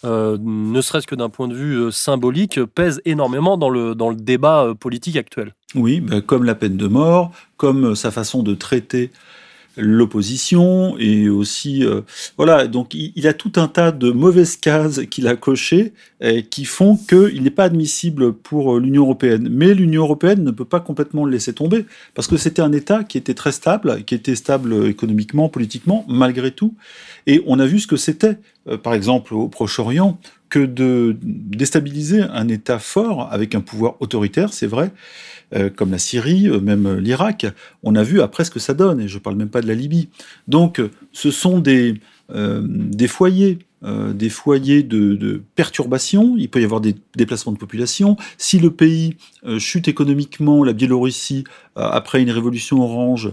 euh, 0.04 0.38
ne 0.40 0.80
serait-ce 0.80 1.06
que 1.06 1.14
d'un 1.14 1.28
point 1.28 1.48
de 1.48 1.54
vue 1.54 1.76
euh, 1.76 1.90
symbolique, 1.90 2.62
pèse 2.64 3.00
énormément 3.04 3.56
dans 3.56 3.70
le, 3.70 3.94
dans 3.94 4.10
le 4.10 4.16
débat 4.16 4.64
euh, 4.64 4.74
politique 4.74 5.16
actuel. 5.16 5.54
Oui, 5.74 6.00
ben, 6.00 6.20
comme 6.20 6.44
la 6.44 6.54
peine 6.54 6.76
de 6.76 6.86
mort, 6.86 7.32
comme 7.56 7.96
sa 7.96 8.10
façon 8.10 8.42
de 8.42 8.54
traiter 8.54 9.10
l'opposition 9.78 10.96
et 10.98 11.28
aussi 11.28 11.84
euh, 11.84 12.02
voilà. 12.36 12.66
Donc 12.66 12.94
il, 12.94 13.26
a 13.26 13.32
tout 13.32 13.52
un 13.56 13.68
tas 13.68 13.92
de 13.92 14.10
mauvaises 14.10 14.56
cases 14.56 15.00
qu'il 15.10 15.28
a 15.28 15.36
cochées 15.36 15.92
qui 16.50 16.64
font 16.64 16.96
qu'il 16.96 17.42
n'est 17.42 17.50
pas 17.50 17.64
admissible 17.64 18.32
pour 18.32 18.76
euh, 18.76 18.80
l'Union 18.80 19.04
européenne. 19.04 19.48
Mais 19.50 19.74
l'Union 19.74 20.02
européenne 20.02 20.42
ne 20.42 20.50
peut 20.50 20.64
pas 20.64 20.80
complètement 20.80 21.24
le 21.24 21.30
laisser 21.30 21.52
tomber 21.52 21.86
parce 22.14 22.26
que 22.26 22.36
c'était 22.36 22.62
un 22.62 22.72
État 22.72 23.04
qui 23.04 23.18
était 23.18 23.34
très 23.34 23.52
stable 23.52 24.04
qui 24.04 24.14
était 24.14 24.34
stable 24.34 24.86
économiquement 24.86 25.48
politiquement 25.48 26.04
malgré 26.08 26.50
tout. 26.50 26.74
Et 27.26 27.42
on 27.46 27.58
a 27.58 27.66
vu 27.66 27.78
ce 27.78 27.86
que 27.86 27.96
c'était 27.96 28.38
euh, 28.68 28.76
par 28.76 28.94
exemple 28.94 29.34
au 29.34 29.48
Proche-Orient 29.48 30.18
que 30.48 30.60
de 30.60 31.16
déstabiliser 31.22 32.22
un 32.22 32.48
État 32.48 32.78
fort 32.78 33.28
avec 33.30 33.54
un 33.54 33.60
pouvoir 33.60 33.96
autoritaire 34.00 34.52
c'est 34.52 34.66
vrai 34.66 34.92
euh, 35.54 35.70
comme 35.70 35.90
la 35.90 35.98
Syrie, 35.98 36.46
euh, 36.48 36.60
même 36.60 36.98
l'Irak, 36.98 37.46
on 37.82 37.94
a 37.94 38.02
vu 38.02 38.20
après 38.20 38.44
ce 38.44 38.50
que 38.50 38.58
ça 38.58 38.74
donne, 38.74 39.00
et 39.00 39.08
je 39.08 39.14
ne 39.14 39.22
parle 39.22 39.36
même 39.36 39.48
pas 39.48 39.62
de 39.62 39.66
la 39.66 39.74
Libye. 39.74 40.08
Donc 40.46 40.80
ce 41.12 41.30
sont 41.30 41.58
des, 41.58 41.94
euh, 42.34 42.62
foyers 43.08 43.58
des 44.12 44.28
foyers 44.28 44.82
de, 44.82 45.40
perturbation, 45.54 46.34
il 46.36 46.48
peut 46.48 46.60
y 46.60 46.64
avoir 46.64 46.80
des 46.80 46.96
déplacements 47.16 47.52
de 47.52 47.58
population. 47.58 48.16
Si 48.36 48.58
le 48.58 48.72
pays 48.72 49.16
chute 49.58 49.86
économiquement, 49.86 50.64
la 50.64 50.72
Biélorussie, 50.72 51.44
après 51.76 52.20
une 52.20 52.32
révolution 52.32 52.80
orange, 52.80 53.30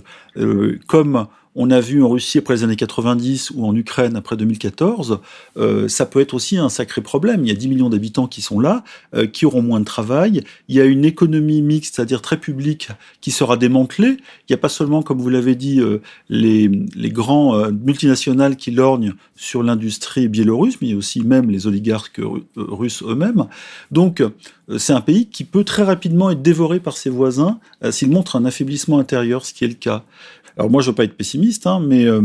comme 0.86 1.25
on 1.56 1.72
a 1.72 1.80
vu 1.80 2.04
en 2.04 2.10
Russie 2.10 2.38
après 2.39 2.56
les 2.56 2.63
années 2.63 2.76
90 2.76 3.52
ou 3.56 3.65
en 3.65 3.74
Ukraine 3.76 4.15
après 4.18 4.36
2014, 4.36 5.20
euh, 5.58 5.88
ça 5.88 6.06
peut 6.06 6.20
être 6.20 6.34
aussi 6.34 6.58
un 6.58 6.68
sacré 6.68 7.02
problème. 7.02 7.46
Il 7.46 7.48
y 7.48 7.52
a 7.52 7.56
10 7.56 7.70
millions 7.70 7.89
d'habitants 7.89 8.28
qui 8.28 8.41
sont 8.41 8.60
là, 8.60 8.84
euh, 9.15 9.26
qui 9.26 9.46
auront 9.46 9.62
moins 9.62 9.80
de 9.80 9.86
travail. 9.86 10.44
Il 10.68 10.76
y 10.76 10.82
a 10.82 10.86
une 10.86 11.06
économie 11.06 11.62
mixte, 11.62 11.96
c'est-à-dire 11.96 12.22
très 12.22 12.38
publique, 12.38 12.89
qui 13.22 13.32
sera 13.32 13.56
démantelée. 13.56 14.18
Il 14.18 14.52
n'y 14.52 14.56
a 14.56 14.58
pas 14.58 14.70
seulement, 14.70 15.02
comme 15.02 15.20
vous 15.20 15.30
l'avez 15.30 15.56
dit, 15.56 15.80
euh, 15.80 16.02
les, 16.28 16.70
les, 16.94 17.10
grands 17.10 17.70
multinationales 17.72 18.58
qui 18.58 18.72
lorgnent 18.72 19.13
sur 19.38 19.63
l'industrie 19.63 20.28
biélorusse, 20.28 20.82
mais 20.82 20.94
aussi 20.94 21.22
même 21.22 21.50
les 21.50 21.65
oligarques 21.68 22.20
russes 22.58 23.04
eux-mêmes. 23.04 23.46
Donc, 23.91 24.22
c'est 24.78 24.91
un 24.91 25.00
pays 25.00 25.28
qui 25.28 25.46
peut 25.46 25.63
très 25.63 25.84
rapidement 25.84 26.30
être 26.32 26.41
dévoré 26.41 26.82
par 26.82 26.98
ses 26.98 27.10
voisins 27.10 27.60
s'il 27.91 28.10
montre 28.10 28.36
un 28.36 28.44
affaiblissement 28.44 29.00
intérieur, 29.00 29.46
ce 29.46 29.54
qui 29.54 29.63
est 29.63 29.70
le 29.70 29.76
cas. 29.76 30.04
Alors 30.58 30.72
moi, 30.72 30.82
je 30.82 30.89
veux 30.89 30.96
pas 30.96 31.04
être 31.04 31.18
pessimiste, 31.18 31.68
hein, 31.68 31.80
mais 31.86 32.06
euh, 32.06 32.22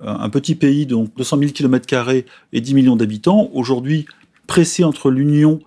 un 0.00 0.28
petit 0.28 0.54
pays, 0.54 0.86
donc 0.86 1.14
200 1.16 1.38
000 1.38 1.52
km 1.52 2.08
et 2.52 2.60
10 2.60 2.74
millions 2.74 2.96
d'habitants, 2.96 3.50
aujourd'hui 3.54 4.06
pressé 4.46 4.84
entre 4.84 5.10
l'Union 5.10 5.60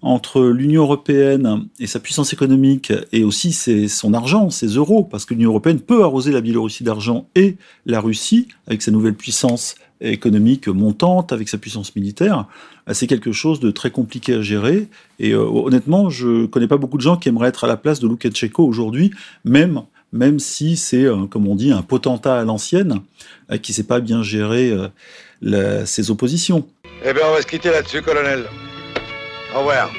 entre 0.00 0.44
l'Union 0.44 0.82
européenne 0.82 1.66
et 1.80 1.88
sa 1.88 1.98
puissance 1.98 2.32
économique 2.32 2.92
et 3.12 3.24
aussi 3.24 3.52
ses, 3.52 3.88
son 3.88 4.14
argent, 4.14 4.48
ses 4.48 4.68
euros, 4.68 5.02
parce 5.02 5.24
que 5.24 5.34
l'Union 5.34 5.50
européenne 5.50 5.80
peut 5.80 6.04
arroser 6.04 6.30
la 6.30 6.40
Biélorussie 6.40 6.84
d'argent 6.84 7.28
et 7.34 7.56
la 7.84 8.00
Russie 8.00 8.46
avec 8.68 8.82
sa 8.82 8.92
nouvelle 8.92 9.14
puissance 9.14 9.74
économique 10.00 10.68
montante, 10.68 11.32
avec 11.32 11.48
sa 11.48 11.58
puissance 11.58 11.96
militaire, 11.96 12.46
c'est 12.92 13.08
quelque 13.08 13.32
chose 13.32 13.58
de 13.58 13.70
très 13.72 13.90
compliqué 13.90 14.34
à 14.34 14.42
gérer. 14.42 14.88
Et 15.18 15.32
euh, 15.32 15.42
honnêtement, 15.42 16.08
je 16.08 16.46
connais 16.46 16.68
pas 16.68 16.76
beaucoup 16.76 16.96
de 16.96 17.02
gens 17.02 17.16
qui 17.16 17.28
aimeraient 17.28 17.48
être 17.48 17.64
à 17.64 17.66
la 17.66 17.76
place 17.76 17.98
de 17.98 18.06
Loukachenko 18.06 18.64
aujourd'hui, 18.64 19.10
même 19.44 19.82
même 20.12 20.38
si 20.38 20.76
c'est, 20.76 21.04
euh, 21.04 21.26
comme 21.26 21.46
on 21.46 21.54
dit, 21.54 21.72
un 21.72 21.82
potentat 21.82 22.38
à 22.40 22.44
l'ancienne, 22.44 23.00
euh, 23.50 23.58
qui 23.58 23.72
ne 23.72 23.76
sait 23.76 23.84
pas 23.84 24.00
bien 24.00 24.22
gérer 24.22 24.72
euh, 25.44 25.84
ses 25.84 26.10
oppositions. 26.10 26.66
Eh 27.04 27.12
bien, 27.12 27.22
on 27.28 27.34
va 27.34 27.42
se 27.42 27.46
quitter 27.46 27.70
là-dessus, 27.70 28.02
colonel. 28.02 28.44
Au 29.54 29.60
revoir. 29.60 29.90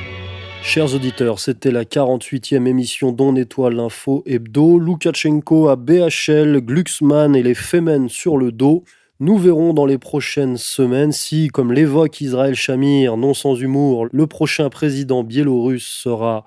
Chers 0.62 0.94
auditeurs, 0.94 1.40
c'était 1.40 1.72
la 1.72 1.86
48e 1.86 2.68
émission 2.68 3.12
d'On 3.14 3.36
Étoile 3.36 3.76
l'Info 3.76 4.24
Hebdo. 4.26 4.78
Loukachenko 4.78 5.70
à 5.70 5.78
BHL, 5.78 6.60
Glucksmann 6.62 7.36
et 7.36 7.44
les 7.44 7.56
Femen 7.56 8.10
sur 8.10 8.38
le 8.38 8.52
dos. 8.52 8.84
Nous 9.22 9.38
verrons 9.38 9.74
dans 9.74 9.86
les 9.86 9.98
prochaines 9.98 10.58
semaines 10.58 11.12
si, 11.12 11.48
comme 11.48 11.72
l'évoque 11.72 12.20
Israël 12.22 12.56
Shamir, 12.56 13.18
non 13.18 13.34
sans 13.34 13.56
humour, 13.56 14.08
le 14.12 14.28
prochain 14.28 14.70
président 14.70 15.24
biélorusse 15.24 15.88
sera 15.88 16.46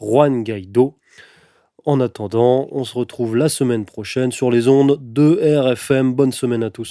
Juan 0.00 0.42
Guaido. 0.42 0.99
En 1.86 2.00
attendant, 2.00 2.68
on 2.72 2.84
se 2.84 2.94
retrouve 2.94 3.36
la 3.36 3.48
semaine 3.48 3.84
prochaine 3.84 4.32
sur 4.32 4.50
les 4.50 4.68
ondes 4.68 4.98
de 5.00 5.40
RFM. 5.42 6.12
Bonne 6.12 6.32
semaine 6.32 6.62
à 6.62 6.70
tous. 6.70 6.90